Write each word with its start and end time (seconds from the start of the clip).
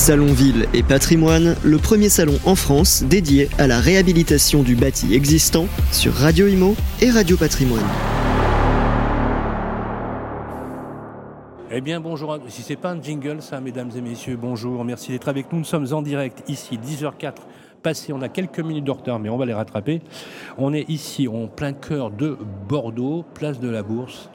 Salon 0.00 0.32
Ville 0.32 0.66
et 0.72 0.82
Patrimoine, 0.82 1.56
le 1.62 1.76
premier 1.76 2.08
salon 2.08 2.38
en 2.46 2.54
France 2.54 3.02
dédié 3.02 3.50
à 3.58 3.66
la 3.66 3.78
réhabilitation 3.78 4.62
du 4.62 4.74
bâti 4.74 5.12
existant 5.12 5.66
sur 5.92 6.14
Radio 6.14 6.46
Imo 6.46 6.74
et 7.02 7.10
Radio 7.10 7.36
Patrimoine. 7.36 7.84
Eh 11.70 11.82
bien 11.82 12.00
bonjour, 12.00 12.38
si 12.48 12.62
c'est 12.62 12.76
pas 12.76 12.92
un 12.92 13.02
jingle 13.02 13.42
ça 13.42 13.60
mesdames 13.60 13.90
et 13.94 14.00
messieurs, 14.00 14.38
bonjour, 14.40 14.86
merci 14.86 15.12
d'être 15.12 15.28
avec 15.28 15.52
nous, 15.52 15.58
nous 15.58 15.64
sommes 15.66 15.92
en 15.92 16.00
direct 16.00 16.48
ici 16.48 16.78
10h04 16.82 17.34
passé, 17.82 18.14
on 18.14 18.22
a 18.22 18.30
quelques 18.30 18.60
minutes 18.60 18.84
de 18.84 18.92
retard 18.92 19.18
mais 19.18 19.28
on 19.28 19.36
va 19.36 19.44
les 19.44 19.52
rattraper. 19.52 20.00
On 20.56 20.72
est 20.72 20.88
ici 20.88 21.28
en 21.28 21.46
plein 21.46 21.74
cœur 21.74 22.10
de 22.10 22.38
Bordeaux, 22.66 23.26
place 23.34 23.60
de 23.60 23.68
la 23.68 23.82
Bourse, 23.82 24.30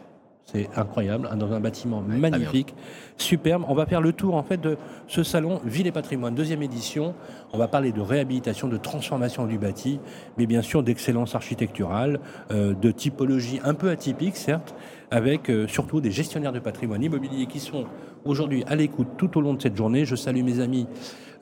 c'est 0.46 0.70
incroyable, 0.75 1.27
hein, 1.32 1.38
dans 1.38 1.54
un 1.54 1.59
bâtiment 1.59 2.02
magnifique, 2.02 2.75
superbe. 3.18 3.66
On 3.68 3.73
va 3.73 3.88
faire 3.88 4.00
le 4.00 4.14
tour 4.14 4.36
en 4.36 4.44
fait 4.44 4.62
de 4.62 4.77
ce 5.07 5.23
salon 5.23 5.59
Ville 5.66 5.88
et 5.88 5.91
Patrimoine, 5.91 6.36
deuxième 6.36 6.62
édition. 6.62 7.16
On 7.52 7.58
va 7.58 7.67
parler 7.67 7.91
de 7.91 7.99
réhabilitation, 7.99 8.67
de 8.67 8.77
transformation 8.77 9.48
du 9.48 9.58
bâti, 9.58 10.00
mais 10.38 10.45
bien 10.45 10.62
sûr 10.62 10.84
d'excellence 10.84 11.34
architecturale, 11.34 12.20
euh, 12.52 12.76
de 12.76 12.91
typologie 12.91 13.59
un 13.63 13.73
peu 13.73 13.89
atypique 13.89 14.36
certes, 14.36 14.76
avec 15.09 15.50
euh, 15.50 15.67
surtout 15.67 16.00
des 16.00 16.12
gestionnaires 16.12 16.53
de 16.53 16.59
patrimoine 16.59 17.02
immobilier 17.02 17.48
qui 17.48 17.59
sont 17.59 17.86
aujourd'hui 18.23 18.64
à 18.67 18.75
l'écoute 18.75 19.08
tout 19.17 19.39
au 19.39 19.41
long 19.41 19.55
de 19.55 19.62
cette 19.62 19.75
journée. 19.75 20.05
Je 20.05 20.16
salue 20.16 20.44
mes 20.44 20.59
amis 20.59 20.86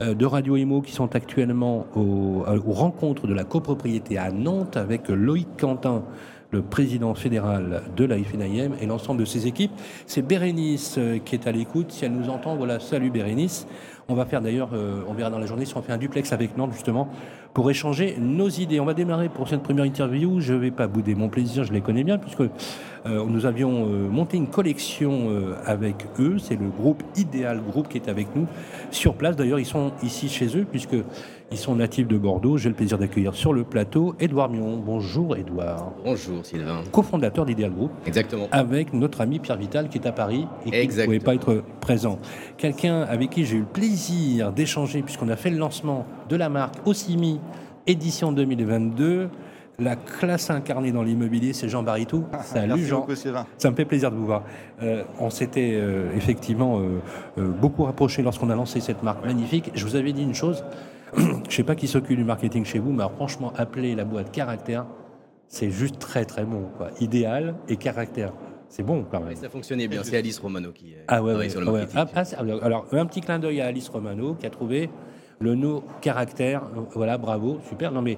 euh, 0.01 0.13
de 0.13 0.25
Radio 0.25 0.55
Imo 0.55 0.81
qui 0.81 0.93
sont 0.93 1.13
actuellement 1.13 1.87
aux 1.93 2.43
rencontres 2.71 3.27
de 3.27 3.33
la 3.33 3.43
copropriété 3.43 4.17
à 4.17 4.31
Nantes 4.31 4.77
avec 4.77 5.09
Loïc 5.09 5.49
Quentin 5.59 6.03
le 6.53 6.61
président 6.61 7.13
fédéral 7.15 7.81
de 7.97 8.05
la 8.05 8.17
FNIM 8.17 8.73
et 8.79 8.85
l'ensemble 8.85 9.19
de 9.19 9.25
ses 9.25 9.47
équipes. 9.47 9.71
C'est 10.05 10.21
Bérénice 10.21 10.95
euh, 10.97 11.17
qui 11.17 11.35
est 11.35 11.47
à 11.47 11.51
l'écoute. 11.51 11.91
Si 11.91 12.05
elle 12.05 12.13
nous 12.13 12.29
entend, 12.29 12.55
voilà, 12.55 12.79
salut 12.79 13.09
Bérénice. 13.09 13.67
On 14.07 14.13
va 14.13 14.25
faire 14.25 14.41
d'ailleurs, 14.41 14.69
euh, 14.73 15.01
on 15.07 15.13
verra 15.13 15.29
dans 15.29 15.39
la 15.39 15.47
journée 15.47 15.65
si 15.65 15.75
on 15.75 15.81
fait 15.81 15.91
un 15.91 15.97
duplex 15.97 16.31
avec 16.31 16.55
Nantes 16.55 16.73
justement 16.73 17.09
pour 17.53 17.69
échanger 17.69 18.15
nos 18.19 18.49
idées. 18.49 18.79
On 18.79 18.85
va 18.85 18.93
démarrer 18.93 19.29
pour 19.29 19.47
cette 19.47 19.63
première 19.63 19.85
interview. 19.85 20.39
Je 20.39 20.53
ne 20.53 20.59
vais 20.59 20.71
pas 20.71 20.87
bouder 20.87 21.15
mon 21.15 21.29
plaisir, 21.29 21.63
je 21.63 21.73
les 21.73 21.81
connais 21.81 22.03
bien 22.03 22.17
puisque 22.17 22.41
euh, 22.41 23.25
nous 23.27 23.45
avions 23.45 23.85
monté 23.85 24.37
une 24.37 24.47
collection 24.47 25.29
avec 25.65 26.05
eux. 26.19 26.37
C'est 26.39 26.59
le 26.59 26.69
groupe 26.69 27.03
Idéal 27.15 27.61
Group 27.61 27.87
qui 27.89 27.97
est 27.97 28.09
avec 28.09 28.35
nous 28.35 28.47
sur 28.91 29.15
place. 29.15 29.35
D'ailleurs, 29.35 29.59
ils 29.59 29.65
sont 29.65 29.91
ici 30.01 30.29
chez 30.29 30.57
eux 30.57 30.65
puisque 30.69 30.95
ils 31.53 31.57
sont 31.57 31.75
natifs 31.75 32.07
de 32.07 32.17
Bordeaux. 32.17 32.57
J'ai 32.57 32.69
le 32.69 32.75
plaisir 32.75 32.97
d'accueillir 32.97 33.35
sur 33.35 33.53
le 33.53 33.63
plateau 33.63 34.15
Édouard 34.19 34.49
Mion. 34.49 34.77
Bonjour 34.77 35.37
Édouard. 35.37 35.91
Bonjour 36.03 36.43
Sylvain. 36.43 36.81
Co-fondateur 36.91 37.45
d'Ideal 37.45 37.71
Group. 37.71 37.91
Exactement. 38.07 38.47
Avec 38.51 38.91
notre 38.91 39.21
ami 39.21 39.37
Pierre 39.37 39.57
Vital 39.57 39.87
qui 39.87 39.99
est 39.99 40.07
à 40.07 40.11
Paris 40.11 40.47
et 40.65 40.87
qui 40.87 40.97
ne 40.97 41.05
pouvait 41.05 41.19
pas 41.19 41.35
être 41.35 41.63
présent. 41.79 42.17
Quelqu'un 42.57 43.01
avec 43.01 43.29
qui 43.29 43.45
j'ai 43.45 43.57
eu 43.57 43.59
le 43.59 43.65
plaisir 43.65 44.51
d'échanger 44.51 45.03
puisqu'on 45.03 45.29
a 45.29 45.35
fait 45.35 45.51
le 45.51 45.57
lancement 45.57 46.07
de 46.29 46.35
la 46.35 46.49
marque 46.49 46.75
Ossimi 46.85 47.39
édition 47.87 48.31
2022. 48.31 49.29
La 49.79 49.95
classe 49.95 50.51
incarnée 50.51 50.91
dans 50.91 51.01
l'immobilier, 51.01 51.51
c'est 51.51 51.67
Jean 51.67 51.81
Baritou. 51.81 52.25
Salut 52.43 52.85
Jean. 52.85 53.07
Ça 53.57 53.71
me 53.71 53.75
fait 53.75 53.85
plaisir 53.85 54.11
de 54.11 54.15
vous 54.15 54.25
voir. 54.25 54.43
Euh, 54.83 55.03
on 55.19 55.31
s'était 55.31 55.71
euh, 55.73 56.11
effectivement 56.15 56.79
euh, 56.79 57.47
beaucoup 57.59 57.83
rapproché 57.83 58.21
lorsqu'on 58.21 58.51
a 58.51 58.55
lancé 58.55 58.79
cette 58.81 59.01
marque 59.01 59.25
magnifique. 59.25 59.71
Je 59.73 59.83
vous 59.83 59.95
avais 59.95 60.13
dit 60.13 60.21
une 60.21 60.35
chose, 60.35 60.63
je 61.17 61.23
ne 61.23 61.49
sais 61.49 61.63
pas 61.63 61.75
qui 61.75 61.87
s'occupe 61.87 62.17
du 62.17 62.23
marketing 62.23 62.65
chez 62.65 62.77
vous, 62.77 62.91
mais 62.91 63.03
franchement, 63.15 63.51
appeler 63.57 63.95
la 63.95 64.05
boîte 64.05 64.31
caractère, 64.31 64.85
c'est 65.47 65.71
juste 65.71 65.97
très 65.97 66.25
très 66.25 66.45
bon. 66.45 66.65
Idéal 66.99 67.55
et 67.67 67.77
caractère. 67.77 68.33
C'est 68.69 68.83
bon 68.83 69.05
quand 69.09 69.21
même. 69.21 69.35
ça 69.35 69.49
fonctionnait 69.49 69.87
bien. 69.87 70.01
C'est 70.03 70.17
Alice 70.17 70.39
Romano 70.39 70.71
qui 70.71 70.93
ah 71.07 71.21
ouais, 71.21 71.49
sur 71.49 71.59
le 71.59 71.65
marketing. 71.67 71.95
Ah, 71.95 72.07
ah, 72.15 72.63
alors, 72.63 72.85
un 72.91 73.05
petit 73.05 73.21
clin 73.21 73.39
d'œil 73.39 73.61
à 73.61 73.67
Alice 73.67 73.89
Romano 73.89 74.35
qui 74.35 74.45
a 74.45 74.49
trouvé 74.49 74.89
le 75.43 75.55
no 75.55 75.83
caractère. 76.01 76.63
Voilà, 76.95 77.17
bravo, 77.17 77.59
super. 77.67 77.91
Non 77.91 78.01
mais 78.01 78.17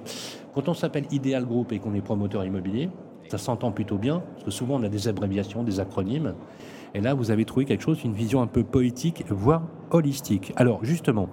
quand 0.54 0.68
on 0.68 0.74
s'appelle 0.74 1.04
Idéal 1.10 1.44
Group 1.44 1.72
et 1.72 1.78
qu'on 1.78 1.92
est 1.94 2.00
promoteur 2.00 2.44
immobilier, 2.44 2.88
ça 3.28 3.38
s'entend 3.38 3.72
plutôt 3.72 3.98
bien, 3.98 4.22
parce 4.34 4.44
que 4.44 4.50
souvent 4.50 4.76
on 4.76 4.82
a 4.84 4.88
des 4.88 5.08
abréviations, 5.08 5.64
des 5.64 5.80
acronymes. 5.80 6.34
Et 6.94 7.00
là, 7.00 7.12
vous 7.12 7.30
avez 7.30 7.44
trouvé 7.44 7.66
quelque 7.66 7.82
chose, 7.82 8.02
une 8.04 8.14
vision 8.14 8.40
un 8.40 8.46
peu 8.46 8.62
poétique, 8.62 9.24
voire 9.28 9.62
holistique. 9.90 10.52
Alors 10.56 10.84
justement, 10.84 11.28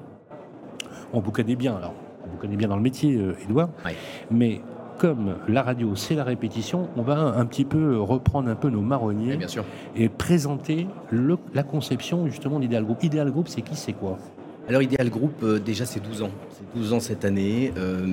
on 1.14 1.20
vous 1.20 1.32
connaît 1.32 1.56
bien, 1.56 1.76
alors, 1.76 1.94
on 2.26 2.32
vous 2.32 2.38
connaît 2.38 2.58
bien 2.58 2.68
dans 2.68 2.76
le 2.76 2.82
métier, 2.82 3.18
Edouard, 3.46 3.70
euh, 3.86 3.92
mais 4.32 4.62
comme 4.98 5.36
la 5.48 5.62
radio, 5.62 5.96
c'est 5.96 6.16
la 6.16 6.24
répétition, 6.24 6.90
on 6.98 7.02
va 7.04 7.18
un 7.18 7.46
petit 7.46 7.66
peu 7.66 8.00
reprendre 8.00 8.50
un 8.50 8.56
peu 8.56 8.70
nos 8.70 8.82
marronniers 8.82 9.38
et 9.96 10.10
présenter 10.10 10.88
la 11.54 11.64
conception 11.64 12.28
justement 12.28 12.60
d'Ideal 12.60 12.84
Group. 12.84 13.04
Ideal 13.04 13.32
Group, 13.32 13.48
c'est 13.48 13.62
qui, 13.62 13.76
c'est 13.76 13.94
quoi? 13.94 14.18
Alors 14.68 14.82
Ideal 14.82 15.10
Group, 15.10 15.44
euh, 15.44 15.60
déjà 15.60 15.86
c'est 15.86 16.00
12 16.00 16.24
ans. 16.24 16.32
C'est 16.52 16.80
12 16.80 16.94
ans 16.94 17.00
cette 17.00 17.26
année. 17.26 17.74
Euh, 17.78 18.06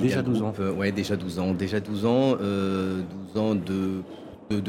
déjà 0.00 0.22
12 0.22 0.42
ans 0.42 0.52
Ouais, 0.76 0.92
déjà 0.92 1.16
12 1.16 1.38
ans. 1.38 1.54
Déjà 1.54 1.80
12 1.80 2.06
ans, 2.06 2.36
12 2.36 3.42
ans 3.42 3.54
de, 3.54 4.02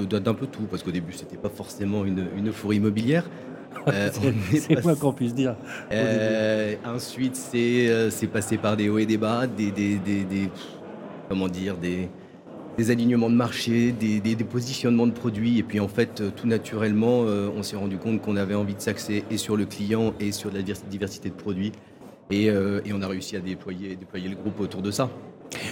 d'un 0.06 0.34
peu 0.34 0.48
tout, 0.48 0.64
parce 0.70 0.84
qu'au 0.84 0.92
début 0.92 1.14
c'était 1.14 1.38
pas 1.38 1.50
forcément 1.50 2.06
une, 2.06 2.28
une 2.38 2.50
euphorie 2.50 2.78
immobilière. 2.78 3.26
Euh, 3.88 4.10
c'est 4.52 4.82
quoi 4.82 4.96
qu'on 4.96 5.14
puisse 5.14 5.36
dire. 5.36 5.56
Euh, 5.92 6.76
ensuite, 6.86 7.40
euh, 7.54 8.10
c'est 8.10 8.28
passé 8.28 8.58
par 8.58 8.76
des 8.76 8.90
hauts 8.90 8.98
et 8.98 9.06
des 9.06 9.18
bas, 9.18 9.46
des, 9.46 9.70
des, 9.72 9.98
des, 9.98 10.50
comment 11.30 11.48
dire, 11.48 11.78
des, 11.78 12.10
des, 12.78 12.92
alignements 12.92 13.30
de 13.30 13.36
marché, 13.36 13.92
des, 13.92 14.36
positionnements 14.36 15.08
de 15.08 15.14
produits. 15.14 15.60
Et 15.60 15.64
puis 15.64 15.80
en 15.80 15.88
fait, 15.88 16.24
tout 16.36 16.48
naturellement, 16.48 17.22
on 17.22 17.64
s'est 17.64 17.78
rendu 17.78 17.98
compte 17.98 18.22
qu'on 18.22 18.36
avait 18.36 18.56
envie 18.56 18.76
de 18.76 18.82
s'axer 18.82 19.24
et 19.30 19.38
sur 19.38 19.58
le 19.58 19.66
client 19.66 20.14
et 20.20 20.32
sur 20.32 20.52
la 20.52 20.62
diversité 20.62 21.30
de 21.30 21.36
produits. 21.36 21.72
Et, 22.32 22.46
et 22.46 22.94
on 22.94 23.02
a 23.02 23.08
réussi 23.08 23.36
à 23.36 23.40
déployer, 23.40 23.96
déployer 23.96 24.30
le 24.30 24.36
groupe 24.36 24.60
autour 24.60 24.82
de 24.82 24.92
ça. 24.92 25.10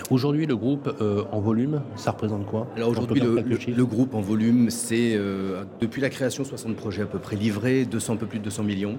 Aujourd'hui, 0.09 0.45
le 0.45 0.55
groupe 0.55 0.93
euh, 1.01 1.23
en 1.31 1.39
volume, 1.39 1.81
ça 1.95 2.11
représente 2.11 2.45
quoi? 2.45 2.67
Alors 2.75 2.89
aujourd'hui, 2.89 3.21
le, 3.21 3.85
groupe 3.85 4.13
en 4.13 4.21
volume, 4.21 4.69
c'est 4.69 5.15
euh, 5.15 5.63
depuis 5.81 6.01
la 6.01 6.09
création 6.09 6.43
60 6.43 6.75
projets 6.75 7.03
à 7.03 7.05
peu 7.05 7.19
près 7.19 7.35
livrés, 7.35 7.85
200, 7.85 8.13
un 8.13 8.15
peu 8.17 8.25
plus 8.25 8.39
de 8.39 8.45
200 8.45 8.63
millions. 8.63 8.97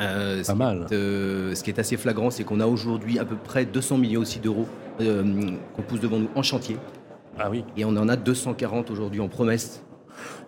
Euh, 0.00 0.42
Pas 0.44 0.54
mal. 0.54 0.86
ce 0.90 1.62
qui 1.62 1.70
est 1.70 1.78
assez 1.78 1.96
flagrant, 1.96 2.30
c'est 2.30 2.44
qu'on 2.44 2.60
a 2.60 2.66
aujourd'hui 2.66 3.18
à 3.18 3.24
peu 3.24 3.36
près 3.36 3.66
200 3.66 3.98
millions 3.98 4.20
aussi 4.20 4.38
d'euros 4.38 4.66
qu'on 4.98 5.82
pousse 5.82 6.00
devant 6.00 6.18
nous 6.18 6.30
en 6.34 6.42
chantier. 6.42 6.76
Ah 7.38 7.50
oui. 7.50 7.64
Et 7.76 7.84
on 7.84 7.96
en 7.96 8.08
a 8.08 8.16
240 8.16 8.90
aujourd'hui 8.90 9.20
en 9.20 9.28
promesse. 9.28 9.84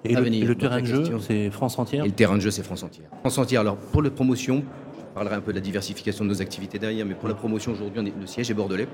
Et, 0.05 0.15
le, 0.15 0.55
terrain 0.55 0.81
de 0.81 0.87
jeu, 0.87 1.05
c'est 1.21 1.50
France 1.50 1.78
entière 1.78 2.05
Et 2.05 2.09
le 2.09 2.15
terrain 2.15 2.37
de 2.37 2.41
jeu, 2.41 2.50
c'est 2.50 2.62
France 2.62 2.83
entière. 2.83 3.09
France 3.21 3.39
entière, 3.39 3.62
alors 3.62 3.77
pour 3.77 4.03
la 4.03 4.11
promotion, 4.11 4.62
je 4.99 5.15
parlerai 5.15 5.37
un 5.37 5.41
peu 5.41 5.53
de 5.53 5.56
la 5.56 5.62
diversification 5.62 6.25
de 6.25 6.31
nos 6.31 6.43
activités 6.43 6.78
derrière, 6.78 7.06
mais 7.06 7.15
pour 7.15 7.28
la 7.28 7.34
promotion 7.34 7.73
aujourd'hui, 7.73 8.12
le 8.21 8.27
siège 8.27 8.50
est 8.50 8.55
bordelais. 8.55 8.87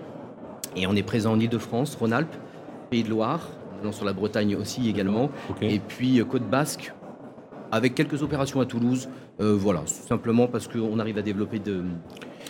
Et 0.77 0.87
on 0.87 0.95
est 0.95 1.03
présent 1.03 1.33
en 1.33 1.41
Ile-de-France, 1.41 1.97
Rhône-Alpes, 1.97 2.37
Pays 2.91 3.03
de 3.03 3.11
Loire, 3.11 3.49
sur 3.91 4.05
la 4.05 4.13
Bretagne 4.13 4.57
aussi 4.57 4.89
également, 4.89 5.31
et 5.63 5.79
puis 5.79 6.21
euh, 6.21 6.25
Côte 6.25 6.49
Basque, 6.49 6.93
avec 7.73 7.95
quelques 7.95 8.23
opérations 8.23 8.61
à 8.61 8.67
Toulouse. 8.67 9.09
Euh, 9.41 9.57
voilà, 9.59 9.83
simplement 9.87 10.47
parce 10.47 10.69
qu'on 10.69 10.99
arrive 10.99 11.17
à 11.19 11.23
développer 11.23 11.59
de, 11.59 11.83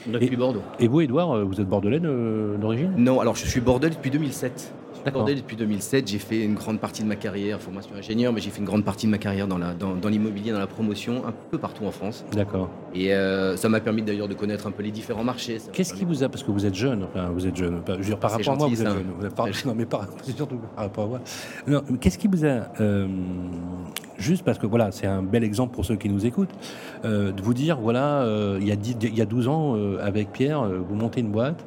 depuis 0.06 0.36
Bordeaux. 0.36 0.62
Et 0.80 0.88
vous, 0.88 1.00
Edouard, 1.00 1.32
euh, 1.32 1.44
vous 1.44 1.60
êtes 1.60 1.68
bordelais 1.68 2.00
d'origine? 2.00 2.92
Non, 2.96 3.20
alors 3.20 3.36
je 3.36 3.46
suis 3.46 3.60
bordelais 3.60 3.94
depuis 3.94 4.10
2007. 4.10 4.72
Bordelais 5.12 5.36
depuis 5.36 5.56
2007. 5.56 6.08
J'ai 6.08 6.18
fait 6.18 6.44
une 6.44 6.54
grande 6.54 6.78
partie 6.78 7.02
de 7.02 7.08
ma 7.08 7.16
carrière, 7.16 7.60
formation 7.60 7.94
ingénieur, 7.96 8.32
mais 8.32 8.40
j'ai 8.40 8.50
fait 8.50 8.58
une 8.58 8.66
grande 8.66 8.84
partie 8.84 9.06
de 9.06 9.10
ma 9.10 9.18
carrière 9.18 9.46
dans, 9.46 9.58
dans, 9.58 10.08
l'immobilier, 10.08 10.52
dans 10.52 10.58
la 10.58 10.66
promotion, 10.66 11.26
un 11.26 11.32
peu 11.50 11.58
partout 11.58 11.84
en 11.84 11.90
France. 11.90 12.24
D'accord. 12.32 12.68
Et 12.94 13.12
euh, 13.14 13.56
ça 13.56 13.68
m'a 13.68 13.80
permis 13.80 14.02
d'ailleurs 14.02 14.28
de 14.28 14.34
connaître 14.34 14.66
un 14.66 14.70
peu 14.70 14.82
les 14.82 14.90
différents 14.90 15.24
marchés. 15.24 15.58
Qu'est-ce 15.72 15.94
qui 15.94 16.04
vous 16.04 16.22
a, 16.22 16.28
parce 16.28 16.42
que 16.42 16.50
vous 16.50 16.66
êtes 16.66 16.74
jeune, 16.74 17.04
enfin 17.04 17.28
vous 17.30 17.46
êtes 17.46 17.56
jeune, 17.56 17.80
je 17.86 17.92
veux 17.92 18.00
dire, 18.00 18.18
par 18.18 18.32
rapport 18.32 18.52
à 18.52 18.56
moi, 18.56 18.66
vous 18.66 18.82
êtes 18.82 18.88
jeune. 18.88 19.04
non, 19.66 19.74
mais 19.76 19.86
par, 19.86 20.06
surtout 20.22 20.56
par 20.74 20.84
rapport 20.84 21.04
à 21.04 21.08
moi. 21.08 21.20
Non, 21.66 21.82
qu'est-ce 22.00 22.18
qui 22.18 22.28
vous 22.28 22.44
a, 22.44 22.72
euh, 22.80 23.06
juste 24.18 24.44
parce 24.44 24.58
que 24.58 24.66
voilà, 24.66 24.90
c'est 24.92 25.06
un 25.06 25.22
bel 25.22 25.44
exemple 25.44 25.74
pour 25.74 25.84
ceux 25.84 25.96
qui 25.96 26.08
nous 26.08 26.26
écoutent, 26.26 26.54
euh, 27.04 27.32
de 27.32 27.42
vous 27.42 27.54
dire, 27.54 27.78
voilà, 27.78 28.26
il, 28.60 28.66
y 28.66 28.72
a 28.72 28.74
il 28.74 29.16
y 29.16 29.22
a 29.22 29.26
12 29.26 29.48
ans, 29.48 29.76
avec 30.00 30.32
Pierre, 30.32 30.64
vous 30.64 30.94
montez 30.94 31.20
une 31.20 31.30
boîte, 31.30 31.64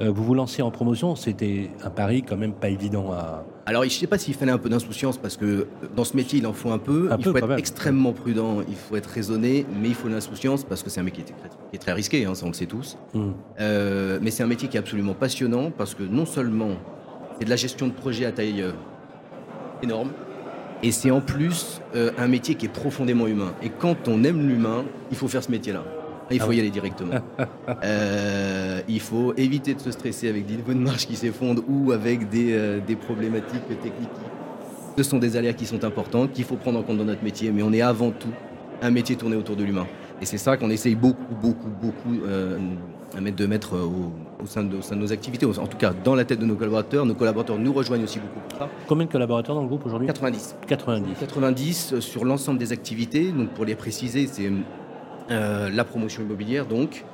vous 0.00 0.24
vous 0.24 0.34
lancez 0.34 0.62
en 0.62 0.70
promotion, 0.70 1.16
c'était 1.16 1.70
un 1.82 1.90
pari 1.90 2.22
quand 2.22 2.36
même 2.36 2.52
pas 2.52 2.68
évident 2.68 3.12
à. 3.12 3.44
Alors, 3.66 3.82
je 3.82 3.88
ne 3.88 3.92
sais 3.92 4.06
pas 4.06 4.18
s'il 4.18 4.34
fallait 4.34 4.52
un 4.52 4.58
peu 4.58 4.68
d'insouciance 4.68 5.16
parce 5.16 5.36
que 5.36 5.66
dans 5.96 6.04
ce 6.04 6.16
métier, 6.16 6.38
il 6.38 6.46
en 6.46 6.52
faut 6.52 6.70
un 6.70 6.78
peu. 6.78 7.08
il 7.18 7.24
faut 7.24 7.36
être 7.36 7.58
extrêmement 7.58 8.12
prudent, 8.12 8.58
il 8.68 8.74
faut 8.74 8.96
être 8.96 9.08
raisonné, 9.08 9.66
mais 9.80 9.88
il 9.88 9.94
faut 9.94 10.08
l'insouciance 10.08 10.64
parce 10.64 10.82
que 10.82 10.90
c'est 10.90 11.00
un 11.00 11.04
métier 11.04 11.24
qui 11.24 11.32
est 11.72 11.78
très, 11.78 11.92
risqué, 11.92 12.24
hein, 12.24 12.34
ça 12.34 12.44
on 12.44 12.48
le 12.48 12.54
sait 12.54 12.66
tous. 12.66 12.98
Hmm. 13.14 13.32
Euh, 13.60 14.18
mais 14.20 14.30
c'est 14.30 14.42
un 14.42 14.48
métier 14.48 14.68
qui 14.68 14.76
est 14.76 14.80
absolument 14.80 15.14
passionnant 15.14 15.70
parce 15.70 15.94
que 15.94 16.02
non 16.02 16.26
seulement 16.26 16.72
c'est 17.38 17.44
de 17.44 17.50
la 17.50 17.56
gestion 17.56 17.86
de 17.86 17.92
projet 17.92 18.26
à 18.26 18.32
taille 18.32 18.62
euh, 18.62 18.72
énorme, 19.82 20.10
et 20.82 20.92
c'est 20.92 21.10
en 21.10 21.20
plus 21.20 21.80
un 21.94 22.28
métier 22.28 22.56
qui 22.56 22.66
est 22.66 22.72
profondément 22.72 23.26
humain. 23.26 23.54
Et 23.62 23.70
quand 23.70 24.06
on 24.06 24.22
aime 24.22 24.46
l'humain, 24.46 24.84
il 25.10 25.16
faut 25.16 25.28
faire 25.28 25.42
ce 25.42 25.50
métier-là. 25.50 25.82
Il 26.30 26.40
faut 26.40 26.50
ah 26.50 26.54
y 26.54 26.60
aller 26.60 26.70
directement. 26.70 27.14
Euh, 27.82 28.80
il 28.88 29.00
faut 29.00 29.34
éviter 29.36 29.74
de 29.74 29.80
se 29.80 29.90
stresser 29.90 30.28
avec 30.28 30.46
des 30.46 30.56
niveaux 30.56 30.72
de 30.72 30.78
marche 30.78 31.06
qui 31.06 31.16
s'effondrent 31.16 31.62
ou 31.68 31.92
avec 31.92 32.28
des, 32.28 32.52
euh, 32.52 32.80
des, 32.80 32.96
problématiques 32.96 33.66
techniques. 33.68 34.08
Ce 34.96 35.02
sont 35.02 35.18
des 35.18 35.36
aléas 35.36 35.54
qui 35.54 35.66
sont 35.66 35.82
importants, 35.84 36.26
qu'il 36.26 36.44
faut 36.44 36.56
prendre 36.56 36.78
en 36.78 36.82
compte 36.82 36.98
dans 36.98 37.04
notre 37.04 37.24
métier, 37.24 37.50
mais 37.50 37.62
on 37.62 37.72
est 37.72 37.82
avant 37.82 38.10
tout 38.10 38.28
un 38.80 38.90
métier 38.90 39.16
tourné 39.16 39.36
autour 39.36 39.56
de 39.56 39.64
l'humain. 39.64 39.86
Et 40.20 40.26
c'est 40.26 40.38
ça 40.38 40.56
qu'on 40.56 40.70
essaye 40.70 40.94
beaucoup, 40.94 41.34
beaucoup, 41.34 41.68
beaucoup 41.68 42.20
de 43.20 43.46
mettre 43.46 43.76
au, 43.76 44.46
sein 44.46 44.62
de, 44.62 44.94
nos 44.94 45.12
activités, 45.12 45.46
en 45.46 45.66
tout 45.66 45.76
cas 45.78 45.92
dans 46.04 46.14
la 46.14 46.24
tête 46.24 46.38
de 46.38 46.46
nos 46.46 46.54
collaborateurs. 46.54 47.06
Nos 47.06 47.14
collaborateurs 47.14 47.58
nous 47.58 47.72
rejoignent 47.72 48.04
aussi 48.04 48.18
beaucoup 48.18 48.40
pour 48.48 48.58
ça. 48.58 48.68
Combien 48.86 49.06
de 49.06 49.10
collaborateurs 49.10 49.54
dans 49.54 49.62
le 49.62 49.68
groupe 49.68 49.86
aujourd'hui? 49.86 50.06
90. 50.06 50.56
90. 50.66 51.14
90 51.20 52.00
sur 52.00 52.24
l'ensemble 52.24 52.58
des 52.58 52.72
activités. 52.72 53.32
Donc 53.32 53.50
pour 53.50 53.64
les 53.64 53.74
préciser, 53.74 54.26
c'est 54.26 54.50
la 55.28 55.84
promotion 55.84 56.22
immobilière, 56.22 56.66
donc. 56.66 57.04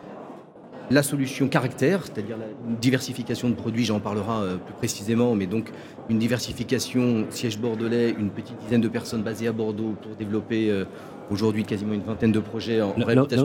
La 0.92 1.04
solution 1.04 1.46
caractère, 1.46 2.02
c'est-à-dire 2.04 2.36
la 2.36 2.46
diversification 2.80 3.48
de 3.48 3.54
produits, 3.54 3.84
j'en 3.84 4.00
parlerai 4.00 4.26
euh, 4.32 4.56
plus 4.56 4.74
précisément, 4.74 5.36
mais 5.36 5.46
donc 5.46 5.70
une 6.08 6.18
diversification 6.18 7.26
siège 7.30 7.60
bordelais, 7.60 8.10
une 8.10 8.30
petite 8.30 8.58
dizaine 8.58 8.80
de 8.80 8.88
personnes 8.88 9.22
basées 9.22 9.46
à 9.46 9.52
Bordeaux 9.52 9.94
pour 10.02 10.16
développer 10.16 10.68
euh, 10.68 10.84
aujourd'hui 11.30 11.64
quasiment 11.64 11.94
une 11.94 12.02
vingtaine 12.02 12.32
de 12.32 12.40
projets 12.40 12.82
en 12.82 12.94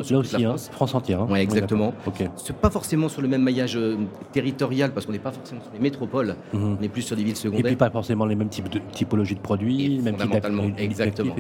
sur 0.04 0.20
aussi, 0.20 0.42
la 0.42 0.52
hein, 0.52 0.56
France. 0.72 0.96
Entière. 0.96 1.22
Hein. 1.22 1.28
Oui, 1.30 1.40
exactement. 1.40 1.94
Okay. 2.06 2.30
C'est 2.36 2.56
pas 2.56 2.70
forcément 2.70 3.10
sur 3.10 3.22
le 3.22 3.28
même 3.28 3.42
maillage 3.42 3.76
euh, 3.76 3.98
territorial 4.32 4.92
parce 4.92 5.06
qu'on 5.06 5.12
n'est 5.12 5.20
pas 5.20 5.32
forcément 5.32 5.62
sur 5.62 5.72
les 5.74 5.80
métropoles, 5.80 6.36
mhm. 6.54 6.78
on 6.80 6.84
est 6.84 6.90
plus 6.90 7.02
sur 7.02 7.16
des 7.16 7.24
villes 7.24 7.36
secondaires. 7.36 7.66
Et 7.66 7.70
puis 7.70 7.76
pas 7.76 7.90
forcément 7.90 8.26
les 8.26 8.36
mêmes 8.36 8.50
types 8.50 8.70
de 8.70 8.80
typologies 8.92 9.36
de 9.36 9.40
produits, 9.40 10.00
même 10.00 10.18
fondamentalement, 10.18 10.64
exactement. 10.78 11.36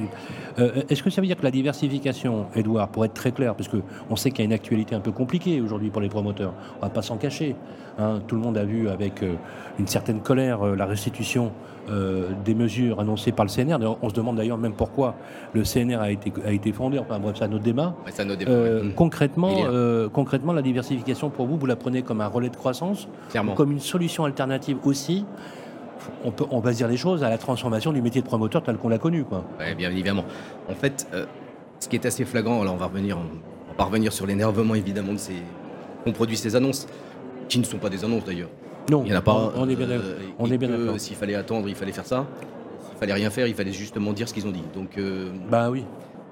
Euh, 0.60 0.84
est-ce 0.90 1.04
que 1.04 1.10
ça 1.10 1.22
veut 1.22 1.28
dire 1.28 1.38
que 1.38 1.44
la 1.44 1.52
diversification, 1.52 2.48
Edouard, 2.56 2.90
pour 2.90 3.06
être 3.06 3.14
très 3.14 3.32
clair, 3.32 3.56
parce 3.56 3.70
qu'on 3.70 4.16
sait 4.16 4.32
qu'il 4.32 4.40
y 4.40 4.42
a 4.44 4.46
une 4.46 4.54
actualité 4.54 4.96
un 4.96 5.00
peu 5.00 5.12
compliquée 5.12 5.62
aujourd'hui 5.62 5.90
pour 5.90 6.02
les 6.02 6.10
promoteurs, 6.10 6.54
on 6.80 6.86
va 6.86 6.90
pas 6.90 7.02
s'en 7.02 7.18
cacher. 7.18 7.56
Hein. 7.98 8.20
tout 8.28 8.36
le 8.36 8.42
monde 8.42 8.58
a 8.58 8.66
vu 8.66 8.90
avec 8.90 9.24
euh, 9.24 9.36
une 9.80 9.88
certaine 9.88 10.20
colère 10.20 10.66
la 10.66 10.86
restitution 10.86 11.52
des 12.44 12.56
mesures 12.56 13.00
annoncées 13.00 13.32
par 13.32 13.46
le 13.46 13.52
CNR. 13.52 13.78
On 14.02 14.10
se 14.10 14.16
demande 14.16 14.38
d'ailleurs 14.38 14.58
même 14.58 14.74
pourquoi 14.74 15.14
le 15.54 15.62
CNR 15.62 16.02
a 16.02 16.10
été 16.10 16.32
a 16.46 16.52
été 16.52 16.72
fondé. 16.72 17.00
Enfin 17.00 17.20
bref, 17.20 17.38
ça 17.38 17.48
notre 17.48 17.64
débat. 17.64 17.96
Euh, 18.48 18.90
concrètement, 18.96 19.66
euh, 19.66 20.10
concrètement, 20.10 20.54
la 20.54 20.62
diversification 20.62 21.30
pour 21.30 21.48
vous, 21.48 21.58
vous 21.58 21.66
la 21.66 21.76
prenez 21.76 22.02
comme 22.02 22.22
un 22.22 22.28
relais 22.28 22.50
de 22.50 22.56
croissance, 22.56 23.08
comme 23.56 23.72
une 23.72 23.80
solution 23.80 24.26
alternative 24.26 24.78
aussi? 24.84 25.26
On, 26.24 26.32
peut, 26.32 26.46
on 26.52 26.60
va 26.60 26.72
se 26.72 26.78
dire 26.78 26.88
les 26.88 26.98
choses 26.98 27.24
à 27.24 27.30
la 27.30 27.38
transformation 27.38 27.92
du 27.92 28.02
métier 28.02 28.22
de 28.22 28.28
promoteur 28.28 28.62
tel 28.62 28.78
qu'on 28.78 28.90
l'a 28.90 29.00
connu. 29.00 29.24
Quoi. 29.24 29.44
bien 29.78 29.90
évidemment. 29.90 30.26
En 30.70 30.76
fait, 30.76 31.08
euh, 31.14 31.26
ce 31.80 31.88
qui 31.88 31.96
est 31.96 32.06
assez 32.06 32.26
flagrant, 32.26 32.62
alors 32.62 32.76
on 32.76 32.78
va 32.78 32.88
revenir, 32.88 33.18
on 33.18 33.78
va 33.78 33.86
revenir 33.86 34.14
sur 34.14 34.28
l'énervement 34.28 34.76
évidemment 34.76 35.14
de 35.14 35.18
ces, 35.18 35.42
qu'on 36.04 36.12
produit 36.12 36.38
ces 36.38 36.56
annonces, 36.56 36.88
qui 37.48 37.60
ne 37.60 37.64
sont 37.64 37.78
pas 37.78 37.90
des 37.90 38.04
annonces 38.04 38.26
d'ailleurs. 38.26 38.50
Non, 38.92 39.02
il 39.04 39.10
n'y 39.10 39.16
en 39.16 39.20
a 39.20 39.22
pas. 39.22 39.54
On, 39.56 39.68
est 39.68 39.76
bien, 39.76 39.88
on 40.38 40.52
est 40.52 40.58
bien 40.58 40.70
d'accord. 40.70 41.00
S'il 41.00 41.16
fallait 41.16 41.36
attendre, 41.36 41.68
il 41.70 41.76
fallait 41.76 41.92
faire 41.92 42.06
ça. 42.06 42.28
S'il 42.90 43.00
fallait 43.00 43.14
rien 43.14 43.32
faire, 43.32 43.48
il 43.48 43.56
fallait 43.56 43.72
justement 43.72 44.14
dire 44.14 44.30
ce 44.30 44.34
qu'ils 44.34 44.46
ont 44.46 44.52
dit. 44.52 44.64
Donc, 44.76 45.00
bah 45.50 45.72
oui. 45.72 45.86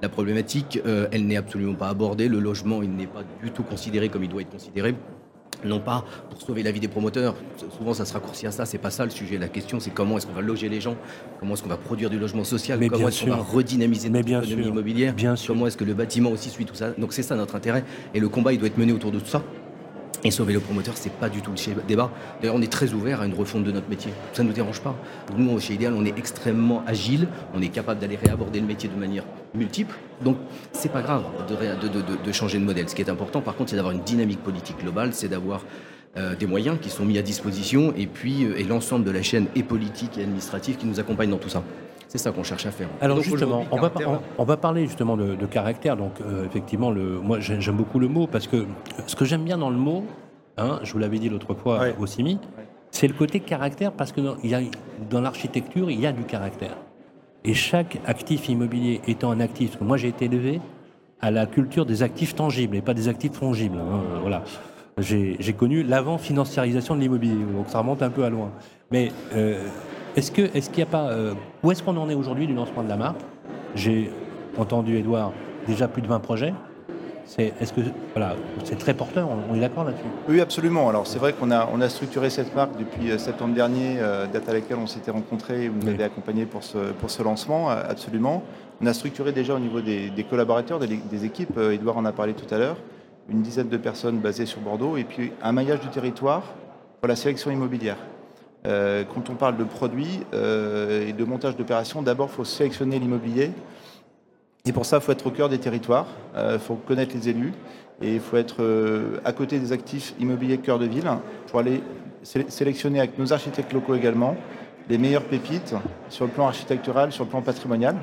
La 0.04 0.10
problématique, 0.10 0.78
euh, 0.84 1.06
elle 1.12 1.24
n'est 1.26 1.38
absolument 1.38 1.72
pas 1.72 1.88
abordée. 1.88 2.28
Le 2.28 2.38
logement, 2.38 2.82
il 2.82 2.94
n'est 2.94 3.06
pas 3.06 3.22
du 3.42 3.50
tout 3.50 3.62
considéré 3.62 4.10
comme 4.10 4.22
il 4.22 4.28
doit 4.28 4.42
être 4.42 4.50
considéré. 4.50 4.94
Non 5.64 5.80
pas 5.80 6.04
pour 6.28 6.42
sauver 6.42 6.62
la 6.62 6.72
vie 6.72 6.80
des 6.80 6.88
promoteurs. 6.88 7.34
Souvent, 7.78 7.94
ça 7.94 8.04
se 8.04 8.12
raccourcit 8.12 8.46
à 8.46 8.50
ça. 8.50 8.66
C'est 8.66 8.76
pas 8.76 8.90
ça 8.90 9.06
le 9.06 9.10
sujet. 9.10 9.38
La 9.38 9.48
question, 9.48 9.80
c'est 9.80 9.88
comment 9.88 10.18
est-ce 10.18 10.26
qu'on 10.26 10.34
va 10.34 10.42
loger 10.42 10.68
les 10.68 10.82
gens? 10.82 10.94
Comment 11.40 11.54
est-ce 11.54 11.62
qu'on 11.62 11.70
va 11.70 11.78
produire 11.78 12.10
du 12.10 12.18
logement 12.18 12.44
social? 12.44 12.78
Comment 12.86 13.08
est-ce 13.08 13.24
qu'on 13.24 13.30
va 13.30 13.36
redynamiser 13.36 14.10
notre 14.10 14.28
économie 14.28 14.66
immobilière? 14.66 15.14
Comment 15.46 15.68
est-ce 15.68 15.78
que 15.78 15.84
le 15.84 15.94
bâtiment 15.94 16.28
aussi 16.28 16.50
suit 16.50 16.66
tout 16.66 16.74
ça? 16.74 16.90
Donc 16.98 17.14
c'est 17.14 17.22
ça 17.22 17.34
notre 17.34 17.54
intérêt. 17.54 17.82
Et 18.12 18.20
le 18.20 18.28
combat, 18.28 18.52
il 18.52 18.58
doit 18.58 18.68
être 18.68 18.76
mené 18.76 18.92
autour 18.92 19.10
de 19.10 19.20
tout 19.20 19.30
ça. 19.30 19.42
Et 20.26 20.30
sauver 20.30 20.54
le 20.54 20.60
promoteur, 20.60 20.96
c'est 20.96 21.12
pas 21.12 21.28
du 21.28 21.42
tout 21.42 21.50
le 21.50 21.82
débat. 21.86 22.10
D'ailleurs, 22.40 22.56
on 22.56 22.62
est 22.62 22.72
très 22.72 22.94
ouvert 22.94 23.20
à 23.20 23.26
une 23.26 23.34
refonte 23.34 23.62
de 23.62 23.70
notre 23.70 23.90
métier. 23.90 24.10
Ça 24.32 24.42
ne 24.42 24.48
nous 24.48 24.54
dérange 24.54 24.80
pas. 24.80 24.96
Nous, 25.36 25.60
chez 25.60 25.74
Ideal, 25.74 25.92
on 25.94 26.04
est 26.06 26.18
extrêmement 26.18 26.82
agile. 26.86 27.28
On 27.54 27.60
est 27.60 27.68
capable 27.68 28.00
d'aller 28.00 28.16
réaborder 28.16 28.60
le 28.60 28.66
métier 28.66 28.88
de 28.88 28.98
manière 28.98 29.24
multiple. 29.54 29.94
Donc, 30.22 30.38
c'est 30.72 30.90
pas 30.90 31.02
grave 31.02 31.24
de, 31.46 32.32
changer 32.32 32.58
de 32.58 32.64
modèle. 32.64 32.88
Ce 32.88 32.94
qui 32.94 33.02
est 33.02 33.10
important, 33.10 33.42
par 33.42 33.54
contre, 33.54 33.70
c'est 33.70 33.76
d'avoir 33.76 33.92
une 33.92 34.02
dynamique 34.02 34.42
politique 34.42 34.78
globale, 34.80 35.10
c'est 35.12 35.28
d'avoir 35.28 35.62
euh, 36.16 36.34
des 36.34 36.46
moyens 36.46 36.78
qui 36.80 36.88
sont 36.88 37.04
mis 37.04 37.18
à 37.18 37.22
disposition 37.22 37.92
et 37.94 38.06
puis 38.06 38.44
euh, 38.44 38.56
et 38.56 38.64
l'ensemble 38.64 39.04
de 39.04 39.10
la 39.10 39.22
chaîne 39.22 39.46
et 39.54 39.62
politique 39.62 40.16
et 40.16 40.22
administrative 40.22 40.76
qui 40.76 40.86
nous 40.86 41.00
accompagne 41.00 41.28
dans 41.28 41.38
tout 41.38 41.48
ça. 41.50 41.62
C'est 42.14 42.18
ça 42.18 42.30
qu'on 42.30 42.44
cherche 42.44 42.64
à 42.64 42.70
faire. 42.70 42.88
Alors 43.00 43.20
justement, 43.20 43.64
on 43.72 43.80
va, 43.80 43.90
on, 44.38 44.44
va, 44.44 44.56
parler 44.56 44.86
justement 44.86 45.16
de, 45.16 45.46
caractère. 45.46 45.96
Donc 45.96 46.20
euh, 46.20 46.46
effectivement, 46.46 46.92
le, 46.92 47.18
moi 47.18 47.40
j'aime 47.40 47.74
beaucoup 47.74 47.98
le 47.98 48.06
mot 48.06 48.28
parce 48.28 48.46
que 48.46 48.66
ce 49.08 49.16
que 49.16 49.24
j'aime 49.24 49.42
bien 49.42 49.58
dans 49.58 49.68
le 49.68 49.76
mot, 49.76 50.04
hein, 50.56 50.78
je 50.84 50.92
vous 50.92 51.00
l'avais 51.00 51.18
dit 51.18 51.28
l'autre 51.28 51.54
fois 51.54 51.86
au 51.98 52.06
CIMI, 52.06 52.38
c'est 52.92 53.08
le 53.08 53.14
côté 53.14 53.40
caractère 53.40 53.90
parce 53.90 54.12
que 54.12 54.20
dans, 54.20 54.36
y 54.44 54.54
a, 54.54 54.60
dans 55.10 55.20
l'architecture, 55.20 55.90
il 55.90 55.98
y 55.98 56.06
a 56.06 56.12
du 56.12 56.22
caractère. 56.22 56.76
Et 57.42 57.52
chaque 57.52 57.98
actif 58.06 58.48
immobilier 58.48 59.00
étant 59.08 59.32
un 59.32 59.40
actif, 59.40 59.70
parce 59.70 59.80
que 59.80 59.84
moi 59.84 59.96
j'ai 59.96 60.08
été 60.08 60.26
élevé 60.26 60.60
à 61.20 61.32
la 61.32 61.46
culture 61.46 61.84
des 61.84 62.04
actifs 62.04 62.36
tangibles 62.36 62.76
et 62.76 62.80
pas 62.80 62.94
des 62.94 63.08
actifs 63.08 63.32
fongibles. 63.32 63.78
Hein, 63.78 64.20
voilà. 64.20 64.44
J'ai 64.98 65.52
connu 65.58 65.82
l'avant-financiarisation 65.82 66.94
de 66.94 67.00
l'immobilier, 67.00 67.44
donc 67.52 67.68
ça 67.70 67.80
remonte 67.80 68.02
un 68.02 68.10
peu 68.10 68.22
à 68.22 68.30
loin. 68.30 68.52
Mais 68.92 69.10
euh, 69.34 69.66
est-ce 70.16 70.30
qu'il 70.30 70.76
n'y 70.76 70.82
a 70.82 70.86
pas. 70.86 71.10
Euh, 71.10 71.34
où 71.62 71.72
est-ce 71.72 71.82
qu'on 71.82 71.96
en 71.96 72.08
est 72.08 72.14
aujourd'hui 72.14 72.46
du 72.46 72.54
lancement 72.54 72.82
de 72.82 72.88
la 72.88 72.96
marque? 72.96 73.20
J'ai 73.74 74.10
entendu, 74.56 74.96
Edouard, 74.96 75.32
déjà 75.66 75.88
plus 75.88 76.02
de 76.02 76.06
20 76.06 76.20
projets. 76.20 76.54
C'est 77.26 77.54
est-ce 77.58 77.72
que 77.72 77.80
voilà, 78.14 78.36
c'est 78.64 78.78
très 78.78 78.92
porteur, 78.92 79.28
on, 79.50 79.54
est 79.54 79.60
d'accord 79.60 79.84
là-dessus? 79.84 80.04
Oui, 80.28 80.42
absolument. 80.42 80.90
Alors 80.90 81.06
c'est 81.06 81.18
vrai 81.18 81.32
qu'on 81.32 81.50
a, 81.50 81.68
on 81.72 81.80
a 81.80 81.88
structuré 81.88 82.28
cette 82.28 82.54
marque 82.54 82.78
depuis 82.78 83.10
euh, 83.10 83.18
septembre 83.18 83.54
dernier, 83.54 83.96
euh, 83.98 84.26
date 84.26 84.46
à 84.48 84.52
laquelle 84.52 84.76
on 84.76 84.86
s'était 84.86 85.10
rencontrés, 85.10 85.68
vous 85.68 85.80
nous 85.80 85.88
avez 85.88 86.04
accompagné 86.04 86.44
pour 86.44 86.62
ce, 86.62 86.92
pour 86.92 87.10
ce 87.10 87.22
lancement, 87.22 87.70
absolument. 87.70 88.42
On 88.82 88.86
a 88.86 88.92
structuré 88.92 89.32
déjà 89.32 89.54
au 89.54 89.58
niveau 89.58 89.80
des, 89.80 90.26
collaborateurs, 90.28 90.78
des, 90.78 90.86
des, 90.86 91.24
équipes, 91.24 91.58
Edouard 91.58 91.96
en 91.96 92.04
a 92.04 92.12
parlé 92.12 92.34
tout 92.34 92.52
à 92.54 92.58
l'heure, 92.58 92.76
une 93.30 93.40
dizaine 93.40 93.70
de 93.70 93.76
personnes 93.78 94.18
basées 94.18 94.46
sur 94.46 94.60
Bordeaux, 94.60 94.98
et 94.98 95.04
puis 95.04 95.32
un 95.42 95.52
maillage 95.52 95.80
du 95.80 95.88
territoire 95.88 96.42
pour 97.00 97.08
la 97.08 97.16
sélection 97.16 97.50
immobilière. 97.50 97.96
Euh, 98.66 99.04
quand 99.04 99.28
on 99.28 99.34
parle 99.34 99.56
de 99.58 99.64
produits 99.64 100.20
euh, 100.32 101.06
et 101.06 101.12
de 101.12 101.24
montage 101.24 101.56
d'opérations, 101.56 102.00
d'abord, 102.00 102.30
il 102.32 102.36
faut 102.36 102.44
sélectionner 102.44 102.98
l'immobilier. 102.98 103.50
Et 104.64 104.72
pour 104.72 104.86
ça, 104.86 104.96
il 104.96 105.02
faut 105.02 105.12
être 105.12 105.26
au 105.26 105.30
cœur 105.30 105.50
des 105.50 105.58
territoires, 105.58 106.06
il 106.34 106.40
euh, 106.40 106.58
faut 106.58 106.76
connaître 106.76 107.14
les 107.14 107.28
élus 107.28 107.52
et 108.00 108.14
il 108.14 108.20
faut 108.20 108.38
être 108.38 108.64
à 109.24 109.32
côté 109.32 109.60
des 109.60 109.70
actifs 109.70 110.14
immobiliers 110.18 110.58
cœur 110.58 110.80
de 110.80 110.86
ville 110.86 111.08
pour 111.46 111.60
aller 111.60 111.80
sélectionner 112.22 112.98
avec 112.98 113.18
nos 113.18 113.32
architectes 113.32 113.72
locaux 113.72 113.94
également 113.94 114.36
les 114.88 114.98
meilleures 114.98 115.24
pépites 115.24 115.74
sur 116.08 116.24
le 116.24 116.30
plan 116.32 116.48
architectural, 116.48 117.12
sur 117.12 117.24
le 117.24 117.30
plan 117.30 117.40
patrimonial. 117.40 117.94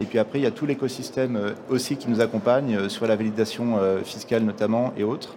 Et 0.00 0.06
puis 0.06 0.18
après, 0.18 0.38
il 0.38 0.42
y 0.42 0.46
a 0.46 0.50
tout 0.52 0.64
l'écosystème 0.64 1.54
aussi 1.68 1.96
qui 1.96 2.08
nous 2.08 2.22
accompagne 2.22 2.88
sur 2.88 3.06
la 3.06 3.14
validation 3.14 3.78
fiscale 4.04 4.42
notamment 4.42 4.94
et 4.96 5.04
autres. 5.04 5.36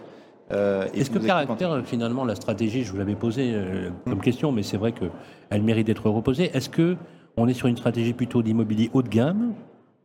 Euh, 0.52 0.88
Est-ce 0.94 1.12
que 1.12 1.20
caractère, 1.20 1.82
finalement, 1.86 2.26
la 2.26 2.36
stratégie, 2.36 2.84
je 2.84 2.92
vous 2.92 2.98
l'avais 2.98 3.16
posée 3.16 3.52
euh, 3.54 3.90
comme 4.06 4.22
question, 4.22 4.52
mais 4.52 4.64
c'est 4.64 4.78
vrai 4.78 4.94
qu'elle 4.94 5.62
mérite 5.62 5.88
d'être 5.88 6.10
reposée. 6.10 6.50
Est-ce 6.54 6.70
que 6.70 6.98
on 7.38 7.48
est 7.48 7.54
sur 7.54 7.68
une 7.68 7.78
stratégie 7.78 8.14
plutôt 8.14 8.42
d'immobilier 8.42 8.90
haut 8.94 9.02
de 9.02 9.10
gamme 9.10 9.54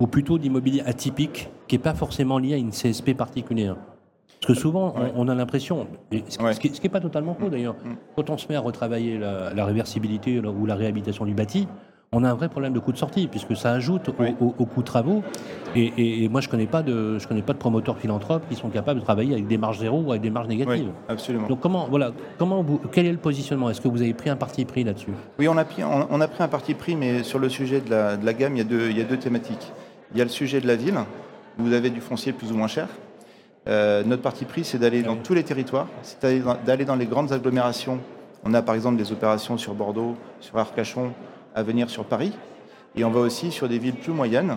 ou 0.01 0.07
plutôt 0.07 0.39
d'immobilier 0.39 0.83
atypique 0.83 1.49
qui 1.67 1.77
n'est 1.77 1.83
pas 1.83 1.95
forcément 1.95 2.39
lié 2.39 2.55
à 2.55 2.57
une 2.59 2.71
CSP 2.71 3.15
particulière? 3.15 3.77
Parce 4.41 4.55
que 4.55 4.61
souvent, 4.61 4.95
on, 5.17 5.27
a 5.29 5.35
l'impression, 5.35 5.87
ce, 6.13 6.61
qui 6.61 6.71
n'est 6.83 6.89
pas 6.91 7.01
totalement 7.01 7.35
faux 7.35 7.49
d'ailleurs, 7.49 7.77
hmm. 7.83 7.95
quand 8.15 8.29
on 8.29 8.37
se 8.37 8.47
met 8.49 8.57
à 8.57 8.61
retravailler 8.61 9.17
la, 9.17 9.55
la 9.55 9.65
réversibilité 9.65 10.39
ou 10.39 10.67
la 10.67 10.75
réhabilitation 10.75 11.25
du 11.25 11.33
bâti, 11.33 11.67
on 12.13 12.23
a 12.23 12.31
un 12.31 12.35
vrai 12.35 12.49
problème 12.49 12.73
de 12.73 12.79
coût 12.79 12.93
de 12.93 12.97
sortie, 12.97 13.27
puisque 13.27 13.57
ça 13.57 13.73
ajoute 13.73 14.11
au, 14.39 14.67
coût 14.67 14.81
de 14.81 14.87
travaux. 14.87 15.23
Et, 15.75 16.29
moi, 16.29 16.41
je 16.41 16.47
ne 16.47 16.51
connais, 16.51 16.67
pas 16.67 16.83
de, 16.83 17.19
connais 17.29 17.43
pas 17.43 17.53
de 17.53 17.59
promoteurs 17.59 17.99
philanthropes 17.99 18.45
qui 18.49 18.55
sont 18.55 18.71
capables 18.71 19.01
de 19.01 19.05
travailler 19.05 19.35
avec 19.35 19.49
des 19.49 19.59
marges 19.59 19.81
zéro 19.81 20.01
ou 20.01 20.11
avec 20.11 20.23
des 20.23 20.31
marges 20.31 20.49
négatives. 20.49 20.91
absolument. 21.09 21.49
Donc, 21.49 21.61
comment, 21.61 21.89
voilà, 21.89 22.13
comment 22.39 22.63
vous, 22.63 22.81
quel 22.93 23.07
est 23.07 23.13
le 23.13 23.19
positionnement? 23.19 23.71
Est-ce 23.71 23.81
que 23.81 23.89
vous 23.89 24.03
avez 24.03 24.15
pris 24.15 24.31
un 24.31 24.37
parti 24.37 24.65
pris 24.65 24.85
là-dessus? 24.85 25.11
Oui, 25.39 25.49
on 25.49 25.57
a, 25.57 25.65
pris, 25.65 25.83
on, 25.83 26.21
a 26.21 26.29
pris 26.29 26.43
un 26.43 26.49
parti 26.49 26.75
pris, 26.75 26.95
mais 26.95 27.25
sur 27.25 27.39
le 27.39 27.49
sujet 27.49 27.81
de 27.81 27.91
la, 27.91 28.33
gamme, 28.33 28.55
il 28.55 28.59
y, 28.59 28.63
a 28.63 28.65
deux, 28.65 28.91
il 28.91 28.99
y, 28.99 29.01
a 29.01 29.05
deux, 29.05 29.19
thématiques. 29.19 29.73
Il 30.13 30.19
y 30.19 30.21
a 30.21 30.25
le 30.25 30.31
sujet 30.31 30.61
de 30.61 30.69
la 30.69 30.77
ville, 30.77 30.99
où 31.59 31.65
vous 31.65 31.73
avez 31.73 31.91
du 31.91 32.01
foncier 32.01 32.33
plus 32.33 32.53
ou 32.53 32.57
moins 32.57 32.69
cher. 32.69 32.87
Euh, 33.67 34.03
notre 34.05 34.23
parti 34.23 34.45
pris, 34.45 34.63
c'est 34.63 34.79
d'aller 34.79 35.03
dans 35.03 35.17
tous 35.17 35.35
les 35.35 35.43
territoires, 35.43 35.89
c'est 36.03 36.45
d'aller 36.67 36.85
dans 36.85 36.97
les 36.97 37.07
grandes 37.07 37.33
agglomérations. 37.33 37.99
On 38.45 38.53
a 38.53 38.61
par 38.61 38.75
exemple 38.75 38.99
des 38.99 39.11
opérations 39.11 39.57
sur 39.57 39.75
Bordeaux, 39.75 40.17
sur 40.41 40.59
Arcachon, 40.59 41.13
à 41.55 41.63
venir 41.63 41.91
sur 41.91 42.05
Paris. 42.05 42.33
Et 42.97 43.05
on 43.05 43.11
va 43.11 43.21
aussi 43.21 43.51
sur 43.51 43.69
des 43.69 43.79
villes 43.79 43.95
plus 43.95 44.13
moyennes, 44.13 44.57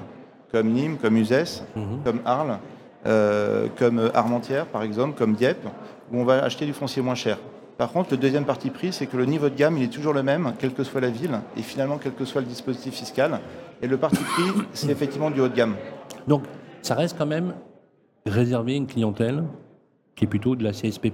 comme 0.52 0.70
Nîmes, 0.70 0.98
comme 0.98 1.18
Uzès, 1.18 1.64
mhm. 1.76 2.04
comme 2.04 2.20
Arles, 2.26 2.60
euh, 3.06 3.68
comme 3.78 4.12
Armentières, 4.14 4.66
par 4.66 4.84
exemple, 4.84 5.18
comme 5.18 5.34
Dieppe, 5.34 5.68
où 6.12 6.20
on 6.20 6.26
va 6.26 6.44
acheter 6.44 6.66
du 6.66 6.74
foncier 6.74 7.02
moins 7.02 7.16
cher. 7.16 7.38
Par 7.78 7.92
contre, 7.92 8.12
le 8.12 8.18
deuxième 8.18 8.46
parti 8.46 8.72
pris, 8.72 8.92
c'est 8.92 9.06
que 9.06 9.18
le 9.18 9.26
niveau 9.26 9.50
de 9.50 9.56
gamme, 9.56 9.78
il 9.78 9.84
est 9.84 9.94
toujours 9.94 10.14
le 10.14 10.24
même, 10.24 10.54
quelle 10.58 10.74
que 10.74 10.84
soit 10.84 11.02
la 11.02 11.10
ville, 11.10 11.40
et 11.56 11.62
finalement, 11.62 12.00
quel 12.02 12.14
que 12.14 12.26
soit 12.26 12.42
le 12.42 12.48
dispositif 12.48 12.96
fiscal. 12.96 13.40
Et 13.82 13.88
le 13.88 13.98
parti 13.98 14.18
pris, 14.18 14.46
c'est 14.74 14.90
effectivement 14.90 15.30
du 15.30 15.42
haut 15.42 15.48
de 15.48 15.56
gamme. 15.56 15.76
Donc, 16.28 16.44
ça 16.82 16.96
reste 16.96 17.18
quand 17.18 17.28
même 17.28 17.54
réservé 18.26 18.74
à 18.74 18.76
une 18.78 18.88
clientèle 18.88 19.44
qui 20.16 20.26
est 20.26 20.28
plutôt 20.28 20.56
de 20.56 20.64
la 20.64 20.72
CSP+. 20.72 21.12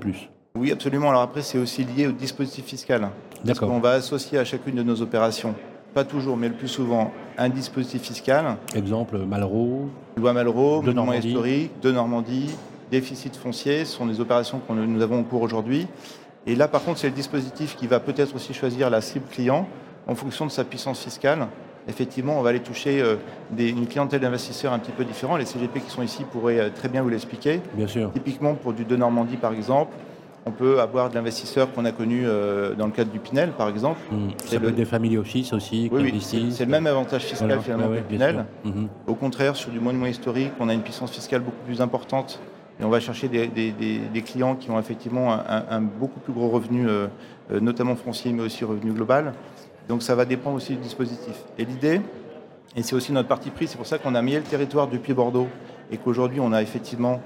Oui, 0.56 0.72
absolument. 0.72 1.10
Alors 1.10 1.22
après, 1.22 1.42
c'est 1.42 1.58
aussi 1.58 1.84
lié 1.84 2.08
au 2.08 2.12
dispositif 2.12 2.66
fiscal. 2.66 3.10
Parce 3.46 3.60
qu'on 3.60 3.80
va 3.80 3.92
associer 3.92 4.38
à 4.38 4.46
chacune 4.46 4.76
de 4.76 4.84
nos 4.84 5.02
opérations 5.02 5.56
pas 5.94 6.04
toujours, 6.04 6.38
mais 6.38 6.50
le 6.50 6.56
plus 6.56 6.68
souvent, 6.68 7.12
un 7.38 7.50
dispositif 7.50 8.02
fiscal. 8.02 8.58
Exemple, 8.76 9.18
Malraux. 9.20 9.90
Loi 10.18 10.34
Malraux, 10.34 10.82
monument 10.82 11.14
historique, 11.14 11.72
de 11.82 11.92
Normandie, 11.92 12.50
déficit 12.92 13.36
foncier, 13.36 13.86
ce 13.86 13.98
sont 13.98 14.06
des 14.06 14.20
opérations 14.20 14.60
que 14.60 14.74
nous 14.74 15.02
avons 15.02 15.20
en 15.20 15.24
cours 15.24 15.42
aujourd'hui. 15.42 15.88
Et 16.46 16.56
là, 16.56 16.68
par 16.68 16.84
contre, 16.84 17.00
c'est 17.00 17.08
le 17.10 17.16
dispositif 17.16 17.76
qui 17.76 17.88
va 17.88 18.00
peut-être 18.00 18.36
aussi 18.36 18.54
choisir 18.54 18.90
la 18.90 19.02
cible 19.02 19.26
client 19.32 19.68
en 20.08 20.16
fonction 20.16 20.46
de 20.46 20.52
sa 20.52 20.64
puissance 20.64 21.00
fiscale. 21.02 21.48
Effectivement, 21.88 22.40
on 22.40 22.42
va 22.42 22.50
aller 22.50 22.62
toucher 22.62 23.02
euh, 23.02 23.16
une 23.58 23.88
clientèle 23.88 24.22
d'investisseurs 24.22 24.74
un 24.74 24.80
petit 24.80 24.92
peu 24.92 25.04
différente. 25.04 25.40
Les 25.40 25.46
CGP 25.46 25.82
qui 25.82 25.90
sont 25.90 26.02
ici 26.02 26.24
pourraient 26.30 26.60
euh, 26.60 26.70
très 26.70 26.90
bien 26.90 27.02
vous 27.02 27.10
l'expliquer. 27.10 27.62
Bien 27.76 27.88
sûr. 27.88 28.12
Typiquement, 28.14 28.56
pour 28.56 28.74
du 28.74 28.86
de 28.86 28.96
Normandie, 28.96 29.38
par 29.38 29.54
exemple, 29.54 29.94
on 30.46 30.52
peut 30.52 30.80
avoir 30.80 31.10
de 31.10 31.16
l'investisseur 31.16 31.72
qu'on 31.72 31.86
a 31.86 31.92
connu 31.92 32.24
euh, 32.26 32.76
dans 32.76 32.86
le 32.86 32.92
cadre 32.92 33.12
du 33.12 33.20
Pinel, 33.20 33.52
par 33.52 33.70
exemple. 33.70 34.00
Mmh. 34.12 34.58
Peut 34.58 34.68
être 34.70 34.76
des 34.76 34.86
family 34.86 35.18
office 35.18 35.54
aussi. 35.54 35.90
Oui, 35.92 36.20
c'est 36.22 36.66
le 36.66 36.72
même 36.72 36.88
avantage 36.88 37.24
fiscal 37.24 37.60
finalement 37.62 37.90
que 37.90 37.96
le 37.96 38.02
Pinel. 38.02 38.46
Mmh. 38.64 38.86
Au 39.08 39.16
contraire, 39.16 39.56
sur 39.56 39.72
du 39.72 39.80
monument 39.80 40.08
historique, 40.08 40.52
on 40.60 40.70
a 40.70 40.74
une 40.74 40.82
puissance 40.82 41.12
fiscale 41.12 41.42
beaucoup 41.42 41.64
plus 41.66 41.82
importante 41.82 42.40
et 42.80 42.84
on 42.84 42.90
va 42.90 43.00
chercher 43.00 43.28
des, 43.28 44.24
clients 44.26 44.56
qui 44.56 44.72
ont 44.72 44.80
effectivement 44.80 45.38
un, 45.48 45.82
beaucoup 45.82 46.20
plus 46.20 46.34
gros 46.34 46.50
revenu, 46.50 46.88
notamment 47.52 47.96
foncier, 47.96 48.34
mais 48.34 48.42
aussi 48.42 48.66
revenu 48.66 48.92
global. 48.92 49.34
Donc 49.88 50.02
ça 50.02 50.16
va 50.16 50.26
dépendre 50.26 50.58
aussi 50.58 50.74
du 50.74 50.82
dispositif. 50.82 51.36
Et 51.60 51.66
l'idée, 51.66 52.02
et 52.76 52.82
c'est 52.82 52.96
aussi 52.96 53.12
notre 53.12 53.28
parti 53.28 53.52
pris, 53.52 53.68
c'est 53.68 53.78
pour 53.78 53.86
ça 53.86 54.00
qu'on 54.00 54.16
a 54.16 54.22
mis 54.22 54.34
le 54.34 54.42
territoire 54.42 54.88
depuis 54.88 55.14
Bordeaux 55.14 55.48
et 55.92 55.98
qu'aujourd'hui 55.98 56.40
on 56.40 56.52
a 56.52 56.62
effectivement 56.62 57.22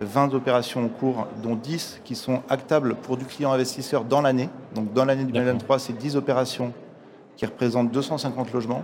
20 0.00 0.34
opérations 0.34 0.84
en 0.84 0.88
cours, 0.88 1.26
dont 1.42 1.54
10 1.54 2.00
qui 2.04 2.14
sont 2.14 2.42
actables 2.48 2.94
pour 2.96 3.16
du 3.16 3.24
client 3.24 3.52
investisseur 3.52 4.04
dans 4.04 4.20
l'année. 4.20 4.48
Donc 4.74 4.92
dans 4.92 5.04
l'année 5.04 5.24
2023, 5.24 5.78
c'est 5.78 5.92
10 5.92 6.16
opérations 6.16 6.72
qui 7.36 7.46
représentent 7.46 7.90
250 7.90 8.52
logements. 8.52 8.82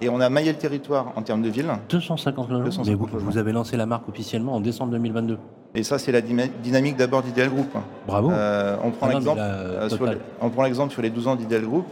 Et 0.00 0.08
on 0.08 0.20
a 0.20 0.28
maillé 0.28 0.52
le 0.52 0.58
territoire 0.58 1.12
en 1.16 1.22
termes 1.22 1.42
de 1.42 1.48
ville. 1.48 1.66
250 1.88 2.48
logements. 2.50 2.84
Mais 2.86 2.94
vous, 2.94 3.38
avez 3.38 3.52
lancé 3.52 3.76
la 3.76 3.86
marque 3.86 4.08
officiellement 4.08 4.54
en 4.54 4.60
décembre 4.60 4.92
2022. 4.92 5.38
Et 5.74 5.82
ça, 5.82 5.98
c'est 5.98 6.12
la 6.12 6.20
dynamique 6.20 6.96
d'abord 6.96 7.22
d'Ideal 7.22 7.50
Group. 7.50 7.76
Bravo. 8.06 8.30
Euh, 8.30 8.76
on 8.84 8.90
prend 8.90 9.08
l'exemple 9.08 9.40
euh, 9.42 9.88
on 10.40 10.50
prend 10.50 10.62
l'exemple 10.62 10.92
sur 10.92 11.02
les 11.02 11.10
12 11.10 11.28
ans 11.28 11.36
d'Ideal 11.36 11.62
Group. 11.62 11.86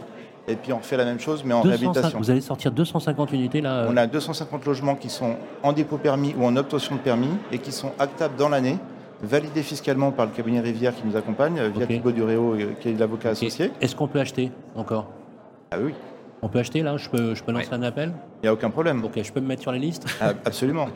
Et 0.49 0.55
puis 0.55 0.71
on 0.71 0.79
fait 0.79 0.95
la 0.95 1.03
même 1.03 1.19
chose, 1.19 1.43
mais 1.43 1.53
en 1.53 1.61
réhabilitation. 1.61 2.17
Vous 2.19 2.31
allez 2.31 2.41
sortir 2.41 2.71
250 2.71 3.33
unités 3.33 3.59
là 3.59 3.85
On 3.89 3.97
a 3.97 4.07
250 4.07 4.65
logements 4.65 4.95
qui 4.95 5.09
sont 5.09 5.35
en 5.61 5.73
dépôt 5.73 5.97
permis 5.97 6.33
ou 6.37 6.45
en 6.45 6.55
obtention 6.55 6.95
de 6.95 7.01
permis 7.01 7.29
et 7.51 7.57
qui 7.59 7.73
sont 7.73 7.91
actables 7.99 8.37
dans 8.37 8.47
l'année, 8.47 8.77
validés 9.21 9.63
fiscalement 9.63 10.11
par 10.11 10.25
le 10.25 10.31
cabinet 10.31 10.61
Rivière 10.61 10.95
qui 10.95 11.05
nous 11.05 11.17
accompagne, 11.17 11.61
via 11.75 11.85
Thibaut 11.85 12.11
Duréo, 12.13 12.53
euh, 12.53 12.73
qui 12.79 12.89
est 12.89 12.93
l'avocat 12.93 13.29
associé. 13.31 13.71
Est-ce 13.81 13.95
qu'on 13.95 14.07
peut 14.07 14.19
acheter 14.19 14.51
encore? 14.75 15.07
Ah 15.71 15.77
oui. 15.81 15.93
On 16.41 16.47
peut 16.47 16.59
acheter 16.59 16.81
là? 16.81 16.95
Je 16.95 17.09
peux, 17.09 17.35
je 17.35 17.43
peux 17.43 17.51
lancer 17.51 17.73
un 17.73 17.83
appel? 17.83 18.13
Il 18.41 18.45
n'y 18.45 18.49
a 18.49 18.53
aucun 18.53 18.69
problème. 18.69 19.03
Ok, 19.03 19.19
je 19.21 19.31
peux 19.33 19.41
me 19.41 19.47
mettre 19.47 19.63
sur 19.63 19.71
les 19.73 19.79
listes? 19.79 20.05
Ah, 20.21 20.33
Absolument. 20.45 20.87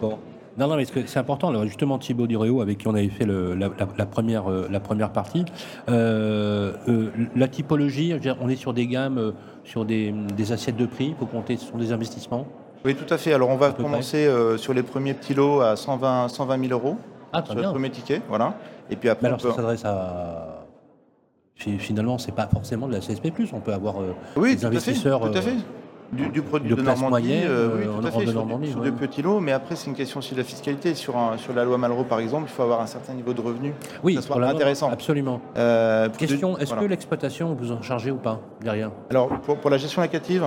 Non, 0.57 0.67
non, 0.67 0.75
mais 0.75 0.85
c'est 0.85 1.17
important. 1.17 1.65
justement, 1.65 1.97
Thibaut 1.97 2.27
Duréo, 2.27 2.61
avec 2.61 2.79
qui 2.79 2.87
on 2.87 2.95
avait 2.95 3.09
fait 3.09 3.25
la, 3.25 4.05
première, 4.05 4.49
euh, 4.49 4.67
la 4.69 4.79
première 4.79 5.11
partie, 5.11 5.45
euh, 5.89 6.73
euh, 6.87 7.09
la 7.35 7.47
typologie, 7.47 8.13
on 8.41 8.49
est 8.49 8.55
sur 8.55 8.73
des 8.73 8.87
gammes, 8.87 9.33
sur 9.63 9.85
des, 9.85 10.13
assiettes 10.51 10.77
de 10.77 10.85
prix, 10.85 11.07
il 11.09 11.15
faut 11.15 11.25
compter, 11.25 11.57
ce 11.57 11.65
sont 11.65 11.77
des 11.77 11.91
investissements 11.91 12.47
Oui, 12.83 12.95
tout 12.95 13.11
à 13.13 13.17
fait. 13.17 13.33
Alors, 13.33 13.49
on 13.49 13.57
va 13.57 13.71
commencer 13.71 14.29
sur 14.57 14.73
les 14.73 14.83
premiers 14.83 15.13
petits 15.13 15.33
lots 15.33 15.61
à 15.61 15.75
120, 15.75 16.27
120 16.27 16.67
000 16.67 16.73
euros. 16.73 16.97
Ah, 17.33 17.43
sur 17.45 17.55
le 17.55 17.63
premier 17.63 17.89
ticket, 17.89 18.21
voilà. 18.27 18.55
Et 18.89 18.97
puis 18.97 19.07
après, 19.07 19.27
alors, 19.27 19.39
ça 19.39 19.53
s'adresse 19.53 19.85
à 19.85 20.57
finalement, 21.55 22.17
c'est 22.17 22.31
pas 22.31 22.47
forcément 22.47 22.87
de 22.87 22.93
la 22.93 22.99
CSP+. 23.01 23.31
On 23.53 23.59
peut 23.59 23.71
avoir 23.71 23.97
oui, 24.35 24.55
des 24.55 24.65
investisseurs. 24.65 25.21
tout 25.21 25.37
à 25.37 25.41
fait 25.41 25.55
du, 26.11 26.41
produit 26.41 26.75
de, 26.75 26.81
Normandie, 26.81 27.41
euh, 27.43 27.69
oui, 27.77 27.85
tout 27.85 28.07
à 28.07 28.11
fait, 28.11 28.25
sur, 28.25 28.33
Normandie, 28.33 28.71
sur 28.71 28.81
petits 28.93 29.21
lots, 29.21 29.39
mais 29.39 29.51
après 29.51 29.75
c'est 29.75 29.87
une 29.87 29.95
question 29.95 30.19
aussi 30.19 30.33
de 30.33 30.39
la 30.39 30.43
fiscalité. 30.43 30.93
Sur, 30.95 31.15
sur 31.37 31.53
la 31.53 31.63
loi 31.63 31.77
Malraux 31.77 32.03
par 32.03 32.19
exemple, 32.19 32.45
il 32.49 32.53
faut 32.53 32.63
avoir 32.63 32.81
un 32.81 32.87
certain 32.87 33.13
niveau 33.13 33.33
de 33.33 33.41
revenu. 33.41 33.73
Oui, 34.03 34.15
ça 34.15 34.21
soit 34.21 34.43
intéressant. 34.45 34.89
Absolument. 34.89 35.41
Euh, 35.57 36.09
question, 36.09 36.57
est-ce 36.57 36.73
que 36.73 36.85
l'exploitation 36.85 37.55
vous 37.55 37.71
en 37.71 37.81
chargez 37.81 38.11
ou 38.11 38.17
pas 38.17 38.39
derrière? 38.61 38.91
Alors 39.09 39.29
pour, 39.39 39.69
la 39.69 39.77
gestion 39.77 40.01
locative, 40.01 40.43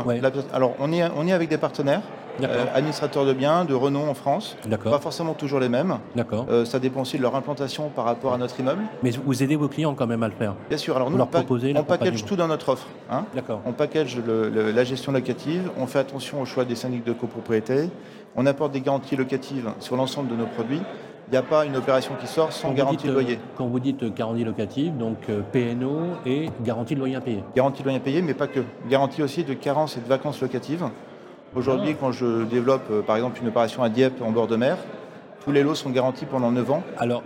alors 0.52 0.74
on 0.78 0.92
est, 0.92 1.02
on 1.16 1.26
est 1.26 1.32
avec 1.32 1.48
des 1.48 1.58
partenaires. 1.58 2.02
Euh, 2.42 2.64
administrateurs 2.74 3.24
de 3.24 3.32
biens, 3.32 3.64
de 3.64 3.74
renom 3.74 4.08
en 4.08 4.14
France. 4.14 4.56
Pas 4.82 4.98
forcément 4.98 5.34
toujours 5.34 5.60
les 5.60 5.68
mêmes. 5.68 5.98
D'accord. 6.16 6.46
Euh, 6.50 6.64
ça 6.64 6.78
dépend 6.78 7.02
aussi 7.02 7.16
de 7.16 7.22
leur 7.22 7.36
implantation 7.36 7.90
par 7.90 8.04
rapport 8.04 8.32
à 8.32 8.38
notre 8.38 8.58
immeuble. 8.58 8.82
Mais 9.02 9.10
vous 9.10 9.42
aidez 9.42 9.56
vos 9.56 9.68
clients 9.68 9.94
quand 9.94 10.06
même 10.06 10.22
à 10.22 10.28
le 10.28 10.34
faire 10.34 10.54
Bien 10.68 10.78
sûr. 10.78 10.96
Alors 10.96 11.10
nous, 11.10 11.16
leur 11.16 11.28
on, 11.32 11.76
on 11.76 11.84
package 11.84 12.24
tout 12.24 12.36
dans 12.36 12.48
notre 12.48 12.70
offre. 12.70 12.86
Hein. 13.10 13.24
D'accord. 13.34 13.60
On 13.66 13.72
package 13.72 14.18
la 14.26 14.84
gestion 14.84 15.12
locative, 15.12 15.70
on 15.78 15.86
fait 15.86 16.00
attention 16.00 16.42
au 16.42 16.44
choix 16.44 16.64
des 16.64 16.74
syndics 16.74 17.04
de 17.04 17.12
copropriété, 17.12 17.88
on 18.36 18.46
apporte 18.46 18.72
des 18.72 18.80
garanties 18.80 19.16
locatives 19.16 19.70
sur 19.78 19.96
l'ensemble 19.96 20.28
de 20.28 20.36
nos 20.36 20.46
produits. 20.46 20.82
Il 21.28 21.30
n'y 21.30 21.38
a 21.38 21.42
pas 21.42 21.64
une 21.64 21.76
opération 21.76 22.12
qui 22.20 22.26
sort 22.26 22.52
sans 22.52 22.72
garantie 22.72 23.06
de 23.06 23.12
loyer. 23.12 23.36
Euh, 23.36 23.54
quand 23.56 23.66
vous 23.66 23.80
dites 23.80 24.04
garantie 24.14 24.44
locative, 24.44 24.96
donc 24.98 25.16
PNO 25.52 26.00
et 26.26 26.50
garantie 26.62 26.94
de 26.94 27.00
loyer 27.00 27.14
impayé 27.16 27.42
Garantie 27.56 27.80
de 27.80 27.84
loyer 27.84 27.98
impayé, 27.98 28.20
mais 28.20 28.34
pas 28.34 28.46
que. 28.46 28.60
Garantie 28.90 29.22
aussi 29.22 29.42
de 29.42 29.54
carence 29.54 29.96
et 29.96 30.00
de 30.00 30.06
vacances 30.06 30.42
locatives. 30.42 30.84
Aujourd'hui, 31.56 31.94
quand 31.98 32.10
je 32.10 32.44
développe 32.44 32.90
euh, 32.90 33.02
par 33.02 33.14
exemple 33.16 33.38
une 33.40 33.48
opération 33.48 33.84
à 33.84 33.88
Dieppe 33.88 34.20
en 34.22 34.32
bord 34.32 34.48
de 34.48 34.56
mer, 34.56 34.76
tous 35.44 35.52
les 35.52 35.62
lots 35.62 35.76
sont 35.76 35.90
garantis 35.90 36.26
pendant 36.26 36.50
9 36.50 36.70
ans. 36.72 36.82
Alors, 36.98 37.22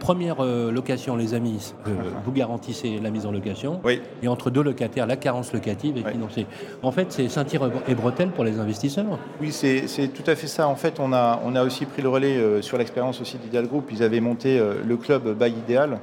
première 0.00 0.40
euh, 0.40 0.70
location, 0.70 1.16
les 1.16 1.34
amis, 1.34 1.74
euh, 1.86 1.90
vous 2.24 2.32
garantissez 2.32 2.98
la 2.98 3.10
mise 3.10 3.26
en 3.26 3.32
location. 3.32 3.80
Oui. 3.84 4.00
Et 4.22 4.28
entre 4.28 4.48
deux 4.48 4.62
locataires, 4.62 5.06
la 5.06 5.16
carence 5.16 5.52
locative 5.52 5.98
est 5.98 6.10
financée. 6.10 6.46
En 6.82 6.92
fait, 6.92 7.12
c'est 7.12 7.28
ceinture 7.28 7.70
et 7.86 7.94
bretelle 7.94 8.30
pour 8.30 8.44
les 8.44 8.58
investisseurs. 8.58 9.18
Oui, 9.38 9.52
c'est 9.52 10.08
tout 10.14 10.30
à 10.30 10.34
fait 10.34 10.46
ça. 10.46 10.66
En 10.66 10.76
fait, 10.76 10.98
on 10.98 11.12
a, 11.12 11.42
on 11.44 11.54
a 11.54 11.62
aussi 11.62 11.84
pris 11.84 12.00
le 12.00 12.08
relais 12.08 12.62
sur 12.62 12.78
l'expérience 12.78 13.20
aussi 13.20 13.36
d'Ideal 13.36 13.66
Group. 13.66 13.88
Ils 13.90 14.02
avaient 14.02 14.20
monté 14.20 14.58
le 14.58 14.96
club 14.96 15.36
By 15.36 15.50
Ideal. 15.50 15.98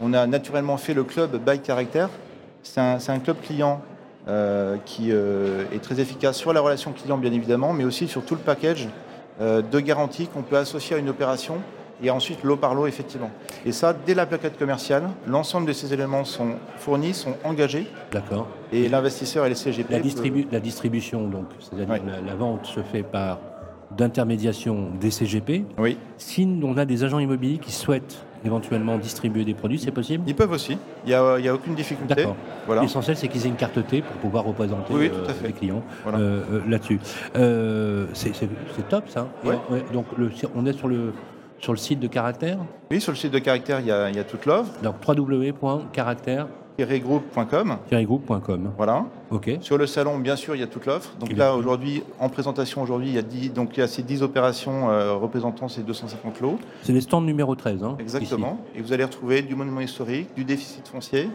On 0.00 0.14
a 0.14 0.26
naturellement 0.26 0.76
fait 0.76 0.94
le 0.94 1.04
club 1.04 1.38
By 1.44 1.58
Caractère. 1.58 2.08
C'est 2.62 2.80
un, 2.80 2.98
un, 3.08 3.18
club 3.18 3.36
client 3.42 3.80
qui 4.84 5.12
euh, 5.12 5.64
est 5.72 5.78
très 5.78 6.00
efficace 6.00 6.36
sur 6.36 6.52
la 6.52 6.60
relation 6.60 6.92
client 6.92 7.16
bien 7.16 7.32
évidemment, 7.32 7.72
mais 7.72 7.84
aussi 7.84 8.08
sur 8.08 8.24
tout 8.24 8.34
le 8.34 8.40
package 8.40 8.88
euh, 9.40 9.62
de 9.62 9.80
garantie 9.80 10.26
qu'on 10.26 10.42
peut 10.42 10.56
associer 10.56 10.96
à 10.96 10.98
une 10.98 11.08
opération 11.08 11.58
et 12.02 12.10
ensuite 12.10 12.42
lot 12.42 12.56
par 12.56 12.74
lot 12.74 12.86
effectivement. 12.86 13.30
Et 13.64 13.72
ça, 13.72 13.94
dès 13.94 14.14
la 14.14 14.26
plaquette 14.26 14.58
commerciale, 14.58 15.04
l'ensemble 15.26 15.66
de 15.66 15.72
ces 15.72 15.94
éléments 15.94 16.24
sont 16.24 16.56
fournis, 16.76 17.14
sont 17.14 17.36
engagés. 17.44 17.86
D'accord. 18.12 18.48
Et 18.72 18.88
l'investisseur 18.88 19.46
et 19.46 19.48
les 19.48 19.54
CGP. 19.54 19.90
La, 19.90 19.98
la 20.50 20.60
distribution, 20.60 21.28
donc, 21.28 21.46
c'est-à-dire 21.60 21.88
la, 22.26 22.34
vente 22.34 22.66
se 22.66 22.80
fait 22.80 23.02
par 23.02 23.38
d'intermédiation 23.92 24.90
des 25.00 25.10
CGP. 25.10 25.64
Oui. 25.78 25.96
Si 26.18 26.60
on 26.62 26.76
a 26.76 26.84
des 26.84 27.04
agents 27.04 27.20
immobiliers 27.20 27.58
qui 27.58 27.72
souhaitent 27.72 28.25
éventuellement 28.44 28.98
distribuer 28.98 29.44
des 29.44 29.54
produits, 29.54 29.78
c'est 29.78 29.90
possible? 29.90 30.24
Ils 30.26 30.34
peuvent 30.34 30.52
aussi, 30.52 30.78
il 31.04 31.08
n'y 31.08 31.14
a, 31.14 31.54
aucune 31.54 31.74
difficulté. 31.74 32.14
D'accord. 32.14 32.36
Voilà. 32.66 32.82
L'essentiel, 32.82 33.16
c'est 33.16 33.28
qu'ils 33.28 33.46
aient 33.46 33.50
une 33.50 33.56
carte 33.56 33.84
T 33.86 34.02
pour 34.02 34.16
pouvoir 34.16 34.44
représenter 34.44 34.92
oui, 34.94 35.10
euh, 35.12 35.26
les 35.44 35.52
clients 35.52 35.82
euh, 36.06 36.42
euh, 36.50 36.60
là-dessus. 36.68 37.00
c'est 38.14 38.88
top, 38.88 39.08
ça. 39.08 39.28
donc, 39.92 40.06
le, 40.16 40.30
on 40.54 40.66
est 40.66 40.72
sur 40.72 40.88
le, 40.88 41.12
sur 41.58 41.72
le 41.72 41.78
site 41.78 42.00
de 42.00 42.08
Caractère? 42.08 42.58
Oui, 42.90 43.00
sur 43.00 43.12
le 43.12 43.16
site 43.16 43.32
de 43.32 43.38
Caractère, 43.38 43.80
il 43.80 43.86
y 43.86 43.92
a, 43.92 44.10
il 44.10 44.16
y 44.16 44.18
a 44.18 44.24
toute 44.24 44.46
l'offre. 44.46 44.70
Donc, 44.82 44.96
www.caractère 45.06 46.46
group.com. 46.84 47.78
group.com. 47.90 48.72
Voilà. 48.76 49.06
OK. 49.30 49.50
Sur 49.60 49.78
le 49.78 49.86
salon, 49.86 50.18
bien 50.18 50.36
sûr, 50.36 50.54
il 50.54 50.60
y 50.60 50.62
a 50.62 50.66
toute 50.66 50.86
l'offre. 50.86 51.14
Donc 51.18 51.32
là, 51.36 51.54
aujourd'hui, 51.54 52.02
en 52.20 52.28
présentation, 52.28 52.82
aujourd'hui, 52.82 53.08
il 53.08 53.14
y 53.14 53.18
a 53.18 53.22
10, 53.22 53.52
donc 53.52 53.76
il 53.76 53.80
y 53.80 53.82
a 53.82 53.88
ces 53.88 54.02
10 54.02 54.22
opérations 54.22 54.90
euh, 54.90 55.14
représentant 55.14 55.68
ces 55.68 55.82
250 55.82 56.40
lots. 56.40 56.58
C'est 56.82 56.92
les 56.92 57.00
stands 57.00 57.20
numéro 57.20 57.54
13. 57.54 57.82
Hein, 57.82 57.96
Exactement. 57.98 58.58
Et 58.74 58.82
vous 58.82 58.92
allez 58.92 59.04
retrouver 59.04 59.42
du 59.42 59.54
monument 59.54 59.80
historique, 59.80 60.28
du 60.36 60.44
déficit 60.44 60.86
foncier, 60.88 61.30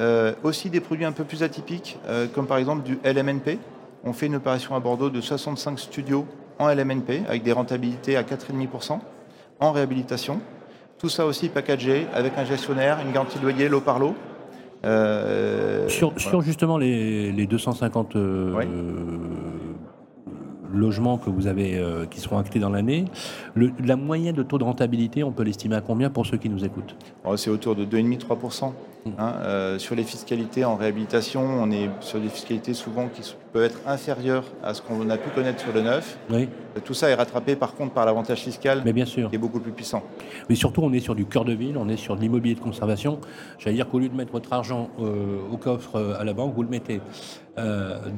euh, 0.00 0.32
aussi 0.42 0.70
des 0.70 0.80
produits 0.80 1.04
un 1.04 1.12
peu 1.12 1.24
plus 1.24 1.42
atypiques, 1.42 1.98
euh, 2.06 2.26
comme 2.32 2.46
par 2.46 2.58
exemple 2.58 2.82
du 2.82 2.98
LMNP. 3.04 3.58
On 4.04 4.12
fait 4.12 4.26
une 4.26 4.36
opération 4.36 4.74
à 4.74 4.80
Bordeaux 4.80 5.10
de 5.10 5.20
65 5.20 5.78
studios 5.78 6.24
en 6.58 6.68
LMNP, 6.68 7.24
avec 7.28 7.42
des 7.42 7.52
rentabilités 7.52 8.16
à 8.16 8.22
4,5% 8.22 9.00
en 9.60 9.72
réhabilitation. 9.72 10.40
Tout 10.98 11.08
ça 11.08 11.26
aussi 11.26 11.48
packagé 11.48 12.06
avec 12.12 12.36
un 12.36 12.44
gestionnaire, 12.44 12.98
une 13.04 13.12
garantie 13.12 13.38
de 13.38 13.42
loyer 13.42 13.68
lot 13.68 13.80
par 13.80 13.98
lot. 13.98 14.14
Euh, 14.84 15.88
sur, 15.88 16.40
justement 16.42 16.78
les, 16.78 17.46
250 17.46 18.16
euh, 18.16 18.54
logements 20.72 21.18
que 21.18 21.30
vous 21.30 21.46
avez, 21.46 21.78
euh, 21.78 22.06
qui 22.06 22.20
seront 22.20 22.38
actés 22.38 22.58
dans 22.58 22.70
l'année, 22.70 23.06
la 23.56 23.96
moyenne 23.96 24.34
de 24.34 24.42
taux 24.42 24.58
de 24.58 24.64
rentabilité, 24.64 25.24
on 25.24 25.32
peut 25.32 25.42
l'estimer 25.42 25.76
à 25.76 25.80
combien 25.80 26.10
pour 26.10 26.26
ceux 26.26 26.36
qui 26.36 26.48
nous 26.48 26.64
écoutent? 26.64 26.96
Oh, 27.24 27.36
C'est 27.36 27.50
autour 27.50 27.74
de 27.74 27.84
2,5-3%. 27.84 28.72
Hein. 29.18 29.78
sur 29.78 29.94
les 29.94 30.02
fiscalités 30.02 30.64
en 30.64 30.76
réhabilitation, 30.76 31.40
on 31.40 31.70
est 31.70 31.88
sur 32.00 32.20
des 32.20 32.28
fiscalités 32.28 32.74
souvent 32.74 33.08
qui 33.08 33.22
peuvent 33.52 33.64
être 33.64 33.80
inférieures 33.86 34.44
à 34.62 34.74
ce 34.74 34.82
qu'on 34.82 35.08
a 35.08 35.16
pu 35.16 35.30
connaître 35.30 35.60
sur 35.60 35.72
le 35.72 35.80
neuf. 35.82 36.18
Oui. 36.30 36.48
Tout 36.84 36.94
ça 36.94 37.08
est 37.08 37.14
rattrapé 37.14 37.56
par 37.56 37.74
contre 37.74 37.92
par 37.92 38.06
l'avantage 38.06 38.40
fiscal 38.40 38.82
Mais 38.84 38.92
bien 38.92 39.06
sûr. 39.06 39.30
qui 39.30 39.36
est 39.36 39.38
beaucoup 39.38 39.60
plus 39.60 39.72
puissant. 39.72 40.02
Mais 40.48 40.54
surtout, 40.54 40.82
on 40.82 40.92
est 40.92 41.00
sur 41.00 41.14
du 41.14 41.26
cœur 41.26 41.44
de 41.44 41.52
ville, 41.52 41.76
on 41.76 41.88
est 41.88 41.96
sur 41.96 42.16
de 42.16 42.20
l'immobilier 42.20 42.54
de 42.54 42.60
conservation. 42.60 43.18
J'allais 43.58 43.76
dire 43.76 43.88
qu'au 43.88 43.98
lieu 43.98 44.08
de 44.08 44.16
mettre 44.16 44.32
votre 44.32 44.52
argent 44.52 44.90
au 44.98 45.56
coffre 45.56 46.16
à 46.18 46.24
la 46.24 46.32
banque, 46.32 46.54
vous 46.54 46.62
le 46.62 46.68
mettez 46.68 47.00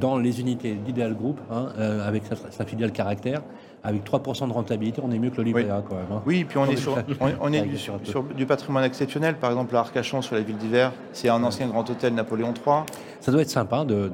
dans 0.01 0.19
les 0.19 0.41
unités 0.41 0.75
d'Ideal 0.75 1.15
Group, 1.15 1.41
hein, 1.51 1.69
avec 2.05 2.25
sa, 2.51 2.65
filiale 2.67 2.93
Caractère, 2.93 3.43
avec 3.83 4.05
3% 4.05 4.49
de 4.49 4.53
rentabilité, 4.53 5.01
on 5.05 5.11
est 5.11 5.19
mieux 5.19 5.31
que 5.31 5.39
le 5.39 5.45
livret 5.45 5.65
oui. 5.65 5.71
A 5.71 5.83
quand 5.87 5.95
même. 5.95 6.07
Hein. 6.13 6.23
Oui, 6.27 6.45
puis 6.45 6.59
on 6.59 6.67
est, 6.67 6.77
sur, 6.77 6.99
on, 7.41 7.53
est 7.53 7.63
du, 7.63 7.79
sur, 7.79 7.99
du 8.37 8.47
patrimoine 8.47 8.85
exceptionnel. 8.85 9.37
Par 9.37 9.51
exemple, 9.51 9.75
l'Arcachon 9.75 10.23
sur 10.23 10.35
la 10.35 10.43
ville 10.43 10.57
d'hiver, 10.57 10.93
c'est 11.13 11.29
un 11.29 11.43
ancien 11.43 11.69
grand 11.69 11.89
hôtel 11.89 12.15
Napoléon 12.15 12.53
III. 12.55 12.83
Ça 13.21 13.33
doit 13.33 13.43
être 13.43 13.51
sympa 13.51 13.85
de, 13.85 14.11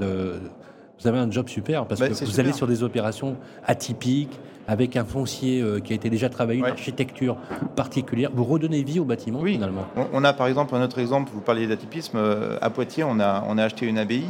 vous 1.00 1.06
avez 1.06 1.18
un 1.18 1.30
job 1.30 1.48
super 1.48 1.86
parce 1.86 2.00
bah, 2.00 2.08
que 2.08 2.24
vous 2.24 2.40
allez 2.40 2.52
sur 2.52 2.66
des 2.66 2.82
opérations 2.82 3.36
atypiques 3.64 4.38
avec 4.68 4.96
un 4.96 5.04
foncier 5.04 5.60
euh, 5.60 5.78
qui 5.78 5.92
a 5.92 5.96
été 5.96 6.10
déjà 6.10 6.28
travaillé, 6.28 6.58
une 6.58 6.66
architecture 6.66 7.36
particulière. 7.76 8.30
Vous 8.34 8.44
redonnez 8.44 8.82
vie 8.82 8.98
au 8.98 9.04
bâtiment 9.04 9.38
oui. 9.40 9.52
finalement. 9.52 9.86
On, 10.12 10.24
a 10.24 10.32
par 10.32 10.48
exemple 10.48 10.74
un 10.74 10.82
autre 10.82 10.98
exemple, 10.98 11.30
vous 11.32 11.40
parliez 11.40 11.68
d'atypisme, 11.68 12.16
euh, 12.16 12.58
à 12.60 12.70
Poitiers 12.70 13.04
on 13.04 13.20
a, 13.20 13.44
on 13.46 13.58
a 13.58 13.64
acheté 13.64 13.86
une 13.86 13.98
abbaye 13.98 14.26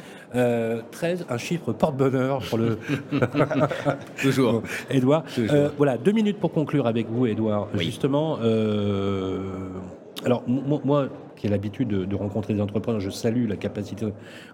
13, 0.92 1.26
un 1.28 1.38
chiffre 1.38 1.74
porte-bonheur 1.74 2.40
pour 2.48 2.60
le. 2.60 2.78
Toujours. 4.22 4.62
Edouard. 4.92 5.24
voilà, 5.78 5.98
deux 5.98 6.12
minutes 6.12 6.38
pour 6.38 6.52
conclure 6.52 6.86
avec 6.86 7.10
vous, 7.10 7.26
Edouard, 7.26 7.68
justement, 7.74 8.38
euh, 8.44 9.40
alors 10.24 10.44
moi, 10.48 11.08
qui 11.36 11.48
ai 11.48 11.50
l'habitude 11.50 11.88
de, 11.88 12.16
rencontrer 12.16 12.54
des 12.54 12.62
entrepreneurs, 12.62 13.00
je 13.00 13.10
salue 13.10 13.48
la 13.48 13.56
capacité 13.56 14.06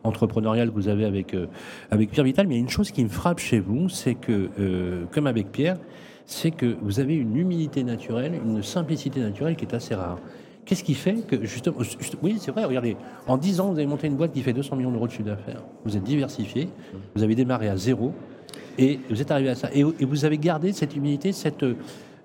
entrepreneuriale 0.06 0.70
que 0.70 0.76
vous 0.76 0.88
avez 0.88 1.04
avec, 1.04 1.34
euh, 1.34 1.48
avec 1.92 2.12
Pierre 2.12 2.24
Vital, 2.24 2.48
mais 2.48 2.54
il 2.54 2.58
y 2.58 2.62
a 2.62 2.64
une 2.64 2.70
chose 2.70 2.92
qui 2.92 3.04
me 3.04 3.10
frappe 3.10 3.40
chez 3.40 3.60
vous, 3.60 3.90
c'est 3.90 4.16
que, 4.16 4.50
euh, 4.60 5.04
comme 5.12 5.28
avec 5.28 5.52
Pierre, 5.52 5.78
c'est 6.26 6.52
que 6.52 6.78
vous 6.82 7.02
avez 7.02 7.16
une 7.16 7.36
humilité 7.36 7.84
naturelle, 7.84 8.40
une 8.46 8.64
simplicité 8.64 9.20
naturelle 9.20 9.58
qui 9.58 9.66
est 9.66 9.74
assez 9.76 9.94
rare. 9.94 10.20
Qu'est-ce 10.66 10.84
qui 10.84 10.96
fait 10.96 11.16
que, 11.28 11.46
justement, 11.46 11.78
oui, 12.24 12.38
c'est 12.40 12.52
vrai, 12.52 12.66
regardez, 12.66 12.98
en 13.28 13.38
10 13.38 13.60
ans, 13.60 13.72
vous 13.72 13.78
avez 13.78 13.86
monté 13.86 14.08
une 14.08 14.16
boîte 14.16 14.32
qui 14.34 14.42
fait 14.42 14.54
200 14.54 14.76
millions 14.76 14.92
d'euros 14.92 15.06
de 15.06 15.12
chiffre 15.12 15.24
d'affaires. 15.24 15.62
Vous 15.86 15.96
êtes 15.96 16.04
diversifié, 16.04 16.70
vous 17.16 17.22
avez 17.22 17.36
démarré 17.36 17.70
à 17.70 17.78
zéro, 17.78 18.14
et 18.78 19.00
vous 19.10 19.22
êtes 19.22 19.30
arrivé 19.30 19.50
à 19.50 19.56
ça. 19.56 19.70
Et, 19.74 19.84
vous 19.84 20.26
avez 20.26 20.38
gardé 20.40 20.74
cette 20.74 20.96
humilité, 20.96 21.32
cette, 21.34 21.64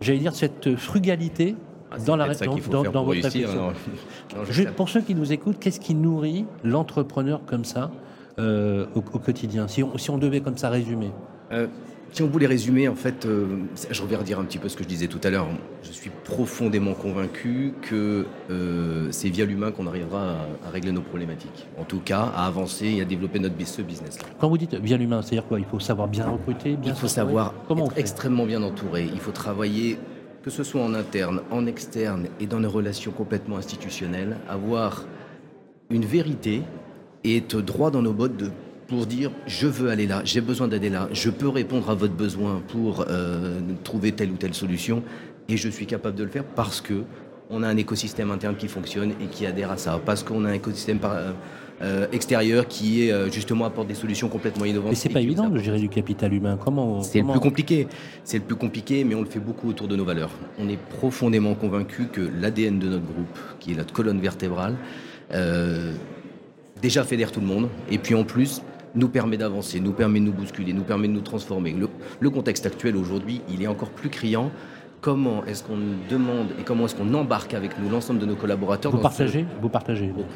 j'allais 0.00 0.18
dire, 0.18 0.34
cette 0.34 0.74
frugalité 0.76 1.54
ah, 1.90 1.98
dans, 1.98 2.16
la, 2.16 2.32
dans, 2.34 2.82
dans, 2.84 3.04
votre 3.04 3.22
réflexion. 3.22 3.72
pour 4.76 4.88
ceux 4.88 5.02
qui 5.02 5.14
nous 5.14 5.32
écoutent, 5.32 5.58
qu'est-ce 5.58 5.80
qui 5.80 5.94
nourrit 5.94 6.46
l'entrepreneur 6.64 7.42
comme 7.44 7.64
ça 7.64 7.90
euh, 8.38 8.86
au, 8.94 9.00
quotidien 9.02 9.68
si 9.68 9.82
on, 9.82 9.98
si 9.98 10.10
on 10.10 10.16
devait 10.16 10.40
comme 10.40 10.56
ça 10.56 10.70
résumer? 10.70 11.10
Euh, 11.52 11.66
si 12.12 12.22
on 12.22 12.28
voulait 12.28 12.46
résumer, 12.46 12.88
en 12.88 12.94
fait, 12.94 13.24
euh, 13.24 13.46
je 13.90 14.02
reviens 14.02 14.22
dire 14.22 14.38
un 14.40 14.44
petit 14.44 14.58
peu 14.58 14.68
ce 14.68 14.76
que 14.76 14.82
je 14.82 14.88
disais 14.88 15.06
tout 15.06 15.20
à 15.22 15.30
l'heure. 15.30 15.46
Je 15.82 15.92
suis 15.92 16.10
profondément 16.24 16.94
convaincu 16.94 17.72
que 17.82 18.26
euh, 18.50 19.08
c'est 19.10 19.28
via 19.28 19.44
l'humain 19.44 19.70
qu'on 19.70 19.86
arrivera 19.86 20.36
à, 20.64 20.70
régler 20.70 20.92
nos 20.92 21.02
problématiques. 21.02 21.68
En 21.78 21.84
tout 21.84 22.00
cas, 22.00 22.32
à 22.34 22.46
avancer 22.46 22.86
et 22.86 23.00
à 23.02 23.04
développer 23.04 23.38
notre 23.38 23.54
ce 23.64 23.82
business. 23.82 24.18
Quand 24.38 24.48
vous 24.48 24.58
dites 24.58 24.74
via 24.74 24.96
l'humain, 24.96 25.22
c'est-à-dire 25.22 25.46
quoi? 25.46 25.58
Il 25.60 25.66
faut 25.66 25.78
savoir 25.78 26.08
bien 26.08 26.26
recruter, 26.26 26.76
bien 26.76 26.92
Il 26.92 26.98
faut 26.98 27.08
savoir 27.08 27.54
Comment 27.68 27.86
être 27.86 27.98
extrêmement 27.98 28.46
bien 28.46 28.62
entouré. 28.62 29.08
Il 29.12 29.20
faut 29.20 29.32
travailler, 29.32 29.98
que 30.42 30.50
ce 30.50 30.64
soit 30.64 30.82
en 30.82 30.94
interne, 30.94 31.42
en 31.50 31.66
externe 31.66 32.26
et 32.40 32.46
dans 32.46 32.60
des 32.60 32.66
relations 32.66 33.12
complètement 33.12 33.58
institutionnelles, 33.58 34.38
avoir 34.48 35.04
une 35.90 36.04
vérité 36.04 36.62
et 37.22 37.36
être 37.36 37.60
droit 37.60 37.90
dans 37.90 38.02
nos 38.02 38.12
bottes 38.12 38.36
de 38.36 38.50
pour 38.90 39.06
dire 39.06 39.30
je 39.46 39.68
veux 39.68 39.88
aller 39.88 40.08
là, 40.08 40.20
j'ai 40.24 40.40
besoin 40.40 40.66
d'aller 40.66 40.90
là, 40.90 41.08
je 41.12 41.30
peux 41.30 41.48
répondre 41.48 41.88
à 41.88 41.94
votre 41.94 42.12
besoin 42.12 42.60
pour 42.68 43.04
euh, 43.08 43.60
trouver 43.84 44.10
telle 44.10 44.32
ou 44.32 44.36
telle 44.36 44.52
solution 44.52 45.04
et 45.48 45.56
je 45.56 45.68
suis 45.68 45.86
capable 45.86 46.16
de 46.16 46.24
le 46.24 46.28
faire 46.28 46.44
parce 46.44 46.80
que 46.80 47.04
on 47.50 47.62
a 47.62 47.68
un 47.68 47.76
écosystème 47.76 48.32
interne 48.32 48.56
qui 48.56 48.66
fonctionne 48.66 49.12
et 49.22 49.26
qui 49.26 49.46
adhère 49.46 49.70
à 49.72 49.76
ça, 49.76 50.00
parce 50.04 50.22
qu'on 50.22 50.44
a 50.44 50.50
un 50.50 50.52
écosystème 50.52 50.98
euh, 51.04 51.32
euh, 51.82 52.06
extérieur 52.12 52.68
qui 52.68 53.02
est 53.02 53.32
justement 53.32 53.64
apporte 53.64 53.88
des 53.88 53.94
solutions 53.94 54.28
complètement 54.28 54.64
innovantes. 54.64 54.90
Mais 54.90 54.96
c'est 54.96 55.08
pas 55.08 55.20
évident 55.20 55.48
de 55.48 55.58
gérer 55.58 55.80
du 55.80 55.88
capital 55.88 56.32
humain. 56.32 56.58
Comment 56.62 57.02
C'est 57.02 57.20
le 57.20 57.26
plus 57.26 57.40
compliqué. 57.40 57.88
C'est 58.22 58.38
le 58.38 58.44
plus 58.44 58.54
compliqué, 58.54 59.02
mais 59.02 59.16
on 59.16 59.20
le 59.20 59.26
fait 59.26 59.40
beaucoup 59.40 59.68
autour 59.68 59.88
de 59.88 59.96
nos 59.96 60.04
valeurs. 60.04 60.30
On 60.60 60.68
est 60.68 60.78
profondément 60.78 61.54
convaincu 61.54 62.06
que 62.12 62.20
l'ADN 62.20 62.78
de 62.78 62.88
notre 62.88 63.06
groupe, 63.06 63.38
qui 63.58 63.72
est 63.72 63.76
notre 63.76 63.92
colonne 63.92 64.20
vertébrale, 64.20 64.76
déjà 66.80 67.02
fédère 67.02 67.32
tout 67.32 67.40
le 67.40 67.46
monde. 67.46 67.68
Et 67.90 67.98
puis 67.98 68.14
en 68.14 68.22
plus, 68.22 68.62
nous 68.94 69.08
permet 69.08 69.36
d'avancer, 69.36 69.80
nous 69.80 69.92
permet 69.92 70.20
de 70.20 70.26
nous 70.26 70.32
bousculer, 70.32 70.72
nous 70.72 70.82
permet 70.82 71.08
de 71.08 71.12
nous 71.12 71.20
transformer. 71.20 71.74
Le, 72.20 72.30
contexte 72.30 72.66
actuel 72.66 72.96
aujourd'hui, 72.96 73.40
il 73.48 73.62
est 73.62 73.66
encore 73.66 73.90
plus 73.90 74.08
criant. 74.08 74.50
Comment 75.00 75.44
est-ce 75.46 75.64
qu'on 75.64 75.78
demande 76.10 76.48
et 76.58 76.62
comment 76.62 76.84
est-ce 76.84 76.94
qu'on 76.94 77.14
embarque 77.14 77.54
avec 77.54 77.78
nous 77.78 77.88
l'ensemble 77.88 78.20
de 78.20 78.26
nos 78.26 78.36
collaborateurs 78.36 78.92
Vous 78.92 78.98
partagez 78.98 79.46
Vous 79.60 79.68
partagez 79.68 80.06
beaucoup. 80.08 80.28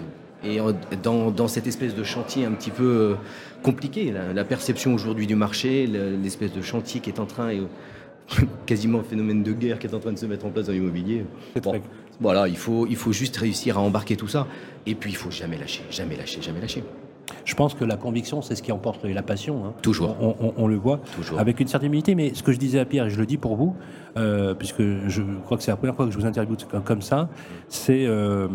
Et 0.42 0.58
dans, 1.02 1.48
cette 1.48 1.66
espèce 1.66 1.94
de 1.94 2.04
chantier 2.04 2.44
un 2.44 2.52
petit 2.52 2.70
peu 2.70 2.84
euh, 2.84 3.14
compliqué, 3.62 4.12
la, 4.12 4.44
perception 4.44 4.94
aujourd'hui 4.94 5.26
du 5.26 5.36
marché, 5.36 5.86
l'espèce 5.86 6.52
de 6.52 6.60
chantier 6.60 7.00
qui 7.00 7.10
est 7.10 7.18
en 7.18 7.26
train, 7.26 7.50
et 7.50 7.62
quasiment 8.66 9.00
un 9.00 9.04
phénomène 9.04 9.42
de 9.42 9.52
guerre 9.52 9.78
qui 9.78 9.86
est 9.86 9.94
en 9.94 10.00
train 10.00 10.12
de 10.12 10.18
se 10.18 10.26
mettre 10.26 10.44
en 10.46 10.50
place 10.50 10.66
dans 10.66 10.72
l'immobilier. 10.72 11.24
voilà, 12.20 12.48
il 12.48 12.56
faut, 12.56 12.86
il 12.86 12.96
faut 12.96 13.12
juste 13.12 13.36
réussir 13.36 13.78
à 13.78 13.80
embarquer 13.80 14.16
tout 14.16 14.28
ça. 14.28 14.46
Et 14.86 14.94
puis 14.94 15.10
il 15.10 15.16
faut 15.16 15.30
jamais 15.30 15.56
lâcher, 15.56 15.82
jamais 15.90 16.16
lâcher, 16.16 16.42
jamais 16.42 16.60
lâcher. 16.60 16.84
Je 17.44 17.54
pense 17.54 17.74
que 17.74 17.84
la 17.84 17.96
conviction, 17.96 18.42
c'est 18.42 18.54
ce 18.54 18.62
qui 18.62 18.72
emporte 18.72 19.04
la 19.04 19.22
passion. 19.22 19.64
Hein. 19.64 19.74
Toujours. 19.82 20.16
On, 20.56 20.66
le 20.66 20.76
voit 20.76 21.00
avec 21.38 21.60
une 21.60 21.68
certaine 21.68 21.88
humilité. 21.88 22.14
Mais 22.14 22.34
ce 22.34 22.42
que 22.42 22.52
je 22.52 22.58
disais 22.58 22.78
à 22.78 22.84
Pierre, 22.84 23.06
et 23.06 23.10
je 23.10 23.18
le 23.18 23.26
dis 23.26 23.36
pour 23.36 23.56
vous, 23.56 23.76
euh, 24.16 24.54
puisque 24.54 24.82
je 24.82 25.22
crois 25.44 25.56
que 25.56 25.62
c'est 25.62 25.70
la 25.70 25.76
première 25.76 25.94
fois 25.94 26.06
que 26.06 26.12
je 26.12 26.18
vous 26.18 26.26
interviewe 26.26 26.56
comme 26.84 27.02
ça, 27.02 27.28
c'est 27.68 28.06
euh, 28.06 28.48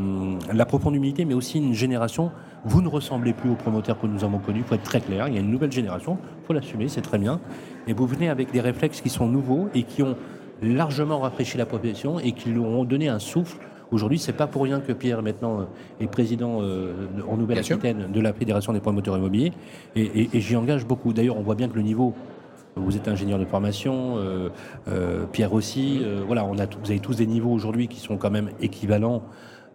la 0.52 0.66
profonde 0.66 0.96
humilité, 0.96 1.26
mais 1.26 1.34
aussi 1.34 1.58
une 1.58 1.74
génération. 1.74 2.32
Vous 2.66 2.82
ne 2.82 2.88
ressemblez 2.88 3.34
plus 3.34 3.50
aux 3.50 3.56
promoteurs 3.56 4.00
que 4.00 4.08
nous 4.08 4.24
avons 4.24 4.40
connus. 4.40 4.60
Il 4.60 4.66
faut 4.66 4.76
être 4.76 4.84
très 4.84 5.02
clair. 5.02 5.28
Il 5.28 5.36
y 5.36 5.38
a 5.38 5.42
une 5.42 5.52
nouvelle 5.52 5.72
génération. 5.72 6.18
Il 6.42 6.46
faut 6.46 6.54
l'assumer, 6.54 6.88
c'est 6.88 7.02
très 7.02 7.18
bien. 7.18 7.40
Et 7.88 7.94
vous 7.94 8.06
venez 8.06 8.30
avec 8.30 8.52
des 8.52 8.62
réflexes 8.62 9.02
qui 9.02 9.10
sont 9.10 9.28
nouveaux 9.28 9.70
et 9.74 9.84
qui 9.84 10.04
ont 10.04 10.16
largement 10.62 11.20
rafraîchi 11.20 11.58
la 11.58 11.66
profession 11.66 12.20
et 12.20 12.34
qui 12.34 12.50
lui 12.50 12.60
ont 12.60 12.84
donné 12.84 13.08
un 13.08 13.20
souffle 13.20 13.58
Aujourd'hui, 13.92 14.20
c'est 14.20 14.34
pas 14.34 14.48
pour 14.48 14.64
rien 14.64 14.82
que 14.82 14.92
Pierre 14.92 15.24
maintenant 15.24 15.62
euh, 15.62 15.64
est 16.00 16.08
président 16.08 16.60
euh, 16.62 16.94
en 17.28 17.38
Nouvelle-Aquitaine 17.38 18.12
de 18.12 18.22
la 18.22 18.34
Fédération 18.34 18.72
des 18.72 18.80
promoteurs 18.80 19.18
immobiliers, 19.18 19.52
et, 19.96 20.30
j'y 20.34 20.56
engage 20.56 20.86
beaucoup. 20.86 21.14
D'ailleurs, 21.14 21.38
on 21.38 21.42
voit 21.42 21.56
bien 21.56 21.68
que 21.68 21.76
le 21.76 21.82
niveau 21.82 22.14
vous 22.76 22.96
êtes 22.96 23.08
ingénieur 23.08 23.40
de 23.40 23.46
formation, 23.46 24.18
euh, 24.18 25.26
Pierre 25.32 25.54
aussi. 25.54 26.02
voilà, 26.26 26.46
on 26.46 26.58
a 26.60 26.66
vous 26.66 26.92
avez 26.92 27.00
tous 27.00 27.16
des 27.16 27.26
niveaux 27.26 27.52
aujourd'hui 27.52 27.88
qui 27.88 28.00
sont 28.00 28.16
quand 28.16 28.30
même 28.30 28.52
équivalents 28.62 29.24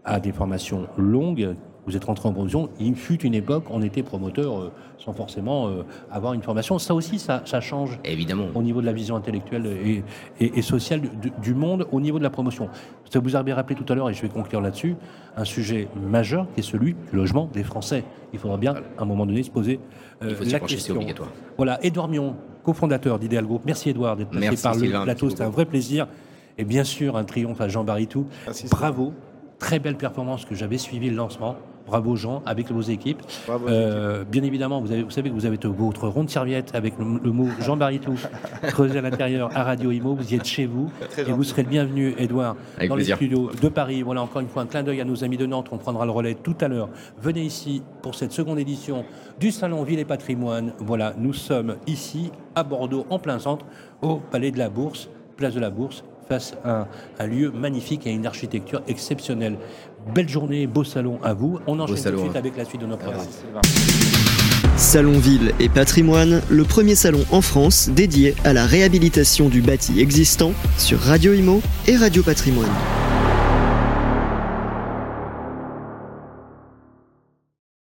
à 0.05 0.21
des 0.21 0.33
formations 0.33 0.87
longues 0.97 1.55
vous 1.87 1.97
êtes 1.97 2.05
rentré 2.05 2.29
en 2.29 2.33
promotion. 2.33 2.71
Il 2.81 2.95
fut 2.95 3.21
une 3.23 3.35
époque, 3.35 3.65
on 3.71 3.83
était 3.83 4.03
promoteur 4.03 4.59
euh, 4.59 4.73
sans 4.99 5.13
forcément 5.13 5.69
euh, 5.69 5.83
avoir 6.11 6.33
une 6.33 6.43
formation. 6.43 6.79
Ça 6.79 6.95
aussi, 6.95 7.19
ça, 7.19 7.43
change. 7.61 7.99
Évidemment. 8.05 8.47
Au 8.55 8.63
niveau 8.63 8.81
de 8.81 8.87
la 8.87 8.93
vision 8.93 9.17
intellectuelle 9.17 10.03
et, 10.41 10.63
sociale 10.63 11.03
du, 11.43 11.55
monde, 11.55 11.87
au 11.93 12.01
niveau 12.01 12.19
de 12.19 12.23
la 12.23 12.31
promotion. 12.31 12.69
Ça 13.11 13.21
vous 13.21 13.37
avez 13.37 13.53
rappelé 13.53 13.77
tout 13.77 13.91
à 13.93 13.95
l'heure, 13.95 14.11
et 14.11 14.15
je 14.15 14.23
vais 14.23 14.29
conclure 14.29 14.61
là-dessus, 14.61 14.97
un 15.37 15.45
sujet 15.45 15.89
majeur 15.95 16.47
qui 16.55 16.61
est 16.61 16.65
celui 16.65 16.95
du 16.95 17.17
logement 17.17 17.49
des 17.53 17.63
Français. 17.63 18.05
Il 18.33 18.39
faudra 18.39 18.57
bien, 18.57 18.75
à 18.99 19.03
un 19.03 19.05
moment 19.05 19.27
donné, 19.27 19.43
se 19.43 19.51
poser 19.51 19.79
euh, 20.23 20.35
la 20.51 20.61
question. 20.61 20.97
Obligatoire. 20.97 21.29
Voilà, 21.57 21.79
Edouard 21.85 22.09
Mion, 22.09 22.35
cofondateur 22.63 23.19
d'Ideal 23.19 23.45
Group. 23.45 23.63
Merci 23.65 23.91
Edouard 23.91 24.17
d'être 24.17 24.31
passé 24.31 24.63
par 24.63 24.75
le 24.75 25.05
plateau. 25.05 25.31
C'était 25.31 25.45
un 25.45 25.51
vrai 25.51 25.67
plaisir. 25.67 26.09
Et 26.57 26.65
bien 26.65 26.85
sûr, 26.85 27.17
un 27.17 27.25
triomphe 27.25 27.61
à 27.61 27.69
Jean 27.69 27.85
Baritou. 27.85 28.27
Bravo. 28.71 29.13
Très 29.59 29.79
belle 29.79 29.97
performance 29.97 30.45
que 30.45 30.55
j'avais 30.55 30.79
suivi 30.79 31.11
le 31.11 31.17
lancement. 31.17 31.57
Bravo 31.87 32.17
Jean, 32.17 32.43
avec 32.47 32.71
vos 32.71 32.81
équipes. 32.81 33.23
Euh, 33.69 34.25
bien 34.25 34.43
évidemment, 34.43 34.81
vous, 34.81 34.91
avez, 34.91 35.03
vous 35.03 35.11
savez 35.11 35.29
que 35.29 35.35
vous 35.35 35.47
avez 35.47 35.59
votre 35.63 36.09
ronde 36.09 36.31
serviette 36.31 36.75
avec 36.75 36.95
le, 36.99 37.05
mot 37.05 37.49
Jean 37.61 37.77
Baritou 37.77 38.15
creusé 38.63 38.99
à 38.99 39.03
l'intérieur 39.03 39.51
à 39.55 39.65
Radio 39.65 39.91
Imo. 39.91 40.15
Vous 40.15 40.33
y 40.33 40.37
êtes 40.37 40.47
chez 40.47 40.67
vous. 40.67 40.91
et 41.19 41.31
vous 41.33 41.45
serez 41.45 41.63
le 41.63 41.69
bienvenu, 41.69 42.15
Edouard, 42.19 42.57
dans 42.89 42.97
les 42.97 43.05
studios 43.05 43.51
de 43.61 43.69
Paris. 43.69 44.03
Voilà 44.03 44.23
encore 44.23 44.41
une 44.41 44.49
fois 44.49 44.63
un 44.63 44.67
clin 44.67 44.83
d'œil 44.83 45.01
à 45.01 45.05
nos 45.05 45.25
amis 45.25 45.37
de 45.37 45.47
Nantes. 45.47 45.69
On 45.73 45.79
prendra 45.79 46.05
le 46.05 46.11
relais 46.11 46.35
tout 46.35 46.57
à 46.61 46.69
l'heure. 46.69 46.89
Venez 47.21 47.43
ici 47.43 47.83
pour 48.03 48.15
cette 48.15 48.33
seconde 48.33 48.59
édition 48.59 49.05
du 49.39 49.51
Salon 49.51 49.83
Ville 49.83 49.99
et 49.99 50.05
Patrimoine. 50.05 50.73
Voilà, 50.79 51.15
nous 51.19 51.33
sommes 51.33 51.77
ici 51.87 52.31
à 52.55 52.65
Bordeaux, 52.65 53.07
en 53.11 53.19
plein 53.19 53.39
centre, 53.39 53.67
au 54.01 54.17
Palais 54.17 54.51
de 54.51 54.59
la 54.59 54.69
Bourse, 54.71 55.09
place 55.37 55.55
de 55.55 55.61
la 55.61 55.71
Bourse 55.71 56.05
face 56.29 56.57
à 56.65 56.89
un, 57.19 57.27
lieu 57.27 57.51
magnifique 57.51 58.07
et 58.07 58.11
à 58.11 58.13
une 58.13 58.27
architecture 58.27 58.83
exceptionnelle. 58.89 59.57
Belle 60.13 60.29
journée, 60.29 60.67
beau 60.67 60.85
salon 60.85 61.19
à 61.23 61.33
vous. 61.33 61.59
On 61.67 61.79
enchaîne 61.81 61.97
tout 61.97 62.11
de 62.11 62.19
suite 62.19 62.37
avec 62.37 62.57
la 62.57 62.65
suite 62.65 62.81
de 62.81 62.87
nos 62.87 62.97
programmes. 62.97 63.27
Salon 64.77 65.19
Ville 65.19 65.55
et 65.61 65.69
Patrimoine, 65.69 66.43
le 66.51 66.65
premier 66.65 66.95
salon 66.95 67.25
en 67.31 67.41
France 67.41 67.89
dédié 67.89 68.35
à 68.45 68.53
la 68.53 68.67
réhabilitation 68.67 69.49
du 69.49 69.63
bâti 69.63 70.01
existant 70.01 70.53
sur 70.79 70.99
Radio 70.99 71.33
Imo 71.33 71.63
et 71.87 71.97
Radio 71.97 72.23
Patrimoine. 72.23 72.71